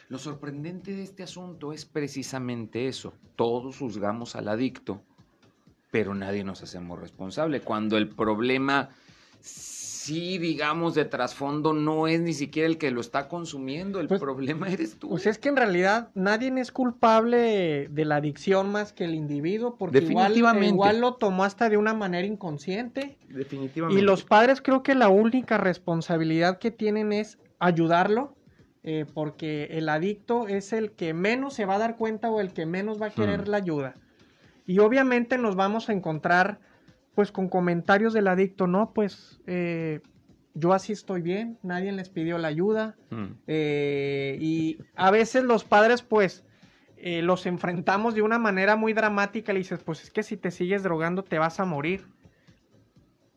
[0.09, 3.13] Lo sorprendente de este asunto es precisamente eso.
[3.35, 5.01] Todos juzgamos al adicto,
[5.91, 7.59] pero nadie nos hacemos responsable.
[7.61, 8.89] Cuando el problema,
[9.41, 14.19] sí, digamos, de trasfondo no es ni siquiera el que lo está consumiendo, el Pues-
[14.21, 15.09] problema eres tú.
[15.09, 19.75] Pues es que en realidad nadie es culpable de la adicción más que el individuo,
[19.77, 20.67] porque igual, Definitivamente.
[20.67, 23.17] igual lo tomó hasta de una manera inconsciente.
[23.29, 24.01] Definitivamente.
[24.01, 28.33] Y los padres creo que la única responsabilidad que tienen es ayudarlo,
[28.83, 32.53] eh, porque el adicto es el que menos se va a dar cuenta o el
[32.53, 33.51] que menos va a querer Hmm.
[33.51, 33.95] la ayuda.
[34.65, 36.59] Y obviamente nos vamos a encontrar
[37.15, 39.99] pues con comentarios del adicto, no, pues eh,
[40.53, 42.95] yo así estoy bien, nadie les pidió la ayuda.
[43.09, 46.45] Mm, eh, y a veces los padres pues
[46.97, 50.51] eh, los enfrentamos de una manera muy dramática, le dices, pues es que si te
[50.51, 52.07] sigues drogando te vas a morir.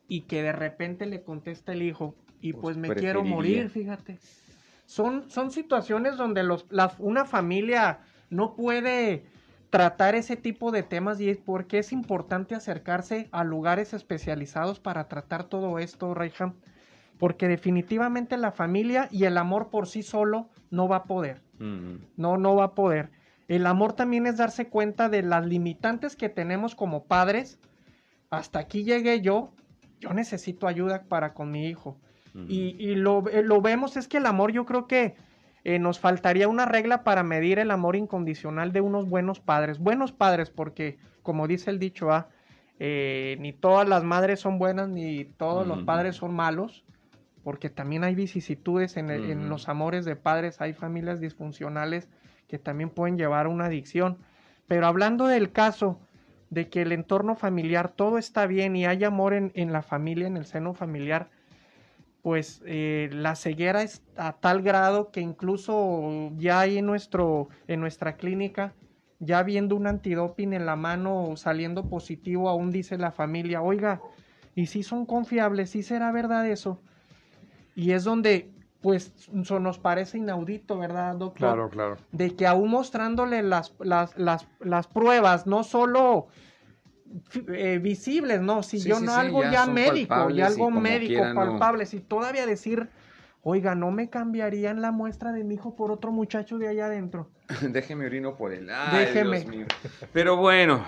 [0.07, 4.19] Y que de repente le contesta el hijo, y Pues pues, me quiero morir, fíjate.
[4.85, 9.25] Son, son situaciones donde los, la- una familia no puede
[9.75, 15.09] tratar ese tipo de temas y es porque es importante acercarse a lugares especializados para
[15.09, 16.53] tratar todo esto, Reyham,
[17.17, 21.95] porque definitivamente la familia y el amor por sí solo no va a poder, mm,
[22.15, 23.11] no, no va a poder.
[23.49, 27.59] El amor también es darse cuenta de las limitantes que tenemos como padres.
[28.29, 29.51] Hasta aquí llegué yo,
[29.99, 31.99] yo necesito ayuda para con mi hijo.
[32.33, 32.45] mm.
[32.47, 35.17] Y, y lo, eh, lo vemos es que el amor yo creo que
[35.65, 39.79] eh, nos faltaría una regla para medir el amor incondicional de unos buenos padres.
[39.79, 42.29] Buenos padres porque, como dice el dicho, ah,
[42.79, 46.85] eh, ni todas las madres son buenas ni todos los padres son malos,
[47.43, 49.49] porque también hay vicisitudes en, el- en Ujú.
[49.49, 52.09] los amores de padres, hay familias disfuncionales
[52.47, 54.19] que también pueden llevar a una adicción.
[54.67, 55.99] Pero hablando del caso
[56.49, 60.27] de que el entorno familiar todo está bien y hay amor en, en la familia,
[60.27, 61.29] en el seno familiar,
[62.25, 67.79] pues eh, la ceguera es a tal grado que incluso ya hay en, nuestro, en
[67.79, 68.73] nuestra clínica,
[69.19, 74.01] ya viendo un antidoping en la mano saliendo positivo, aún dice la familia, oiga,
[74.55, 75.69] ¿y si son confiables?
[75.69, 76.81] ¿Sí será verdad eso?
[77.75, 78.49] Y es donde,
[78.81, 81.49] pues, eso nos parece inaudito, ¿verdad, doctor?
[81.49, 81.97] Claro, claro.
[82.11, 86.25] De que aún mostrándole las, las, las, las pruebas, no solo
[87.47, 88.63] eh, visibles, ¿no?
[88.63, 91.41] Si Sí, yo sí, no algo ya médico, ya y algo médico quieran, no.
[91.41, 92.89] palpable, si todavía decir,
[93.41, 97.29] oiga, no me cambiarían la muestra de mi hijo por otro muchacho de allá adentro.
[97.61, 99.39] Déjeme orino por el Ay, Déjeme.
[99.41, 99.65] Dios mío.
[100.13, 100.85] Pero bueno,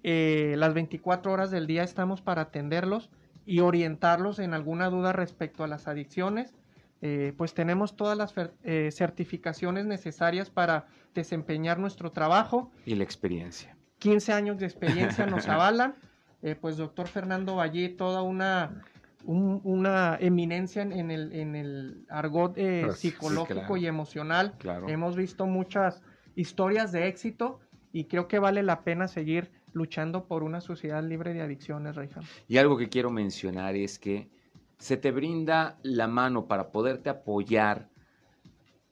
[0.04, 3.10] Eh, las 24 horas del día estamos para atenderlos
[3.46, 6.54] y orientarlos en alguna duda respecto a las adicciones.
[7.02, 8.34] Eh, pues tenemos todas las
[8.64, 12.72] eh, certificaciones necesarias para desempeñar nuestro trabajo.
[12.86, 13.78] Y la experiencia.
[14.00, 15.96] 15 años de experiencia nos avalan.
[16.42, 18.82] Eh, pues doctor Fernando Valle, toda una,
[19.26, 22.88] un- una eminencia en, el, en el argot eh.
[22.94, 23.78] Sí, psicológico claro.
[23.78, 24.56] y emocional.
[24.60, 24.90] Claro.
[24.90, 26.02] Hemos visto muchas
[26.36, 27.60] historias de éxito
[27.92, 32.24] y creo que vale la pena seguir luchando por una sociedad libre de adicciones, Reijam.
[32.48, 34.30] Y algo que quiero mencionar es que
[34.78, 37.90] se te brinda la mano para poderte apoyar,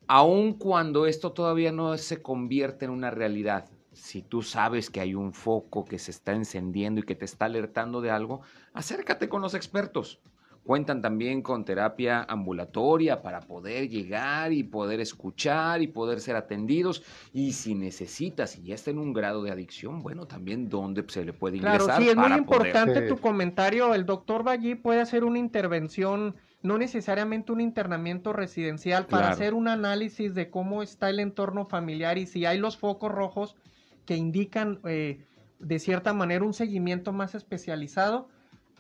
[0.08, 3.70] aun cuando esto todavía no se convierte en una realidad.
[3.94, 7.46] Si tú sabes que hay un foco que se está encendiendo y que te está
[7.46, 8.42] alertando de algo,
[8.74, 10.20] acércate con los expertos.
[10.64, 17.04] Cuentan también con terapia ambulatoria para poder llegar y poder escuchar y poder ser atendidos.
[17.34, 21.26] Y si necesitas y ya está en un grado de adicción, bueno, también dónde se
[21.26, 21.86] le puede ingresar.
[21.86, 23.94] Claro, sí, es muy para importante tu comentario.
[23.96, 29.34] El doctor Vallí puede hacer una intervención, no necesariamente un internamiento residencial, para Claro.
[29.34, 33.56] hacer un análisis de cómo está el entorno familiar y si hay los focos rojos
[34.12, 35.24] que indican eh,
[35.60, 38.28] de cierta manera un seguimiento más especializado,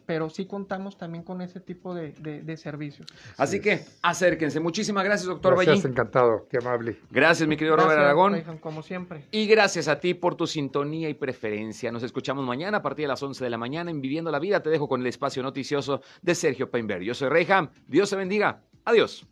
[0.06, 3.08] pero sí contamos también con ese tipo de, de- de servicios.
[3.38, 3.62] Así Sí.
[3.64, 4.60] que acérquense.
[4.60, 5.92] Muchísimas gracias, doctor Gracias, Ballín.
[5.92, 6.98] encantado, qué amable.
[7.12, 8.34] Gracias, mi querido Robert Aragón.
[8.34, 9.24] Reyhan, como siempre.
[9.32, 11.94] Y gracias a ti por tu sintonía y preferencia.
[11.94, 14.62] Nos escuchamos mañana a partir de las 11 de la mañana en Viviendo la Vida.
[14.62, 17.04] Te dejo con el espacio noticioso de Sergio Painberg.
[17.04, 17.70] Yo soy Reyham.
[17.88, 18.60] Dios te bendiga.
[18.84, 19.26] Adiós.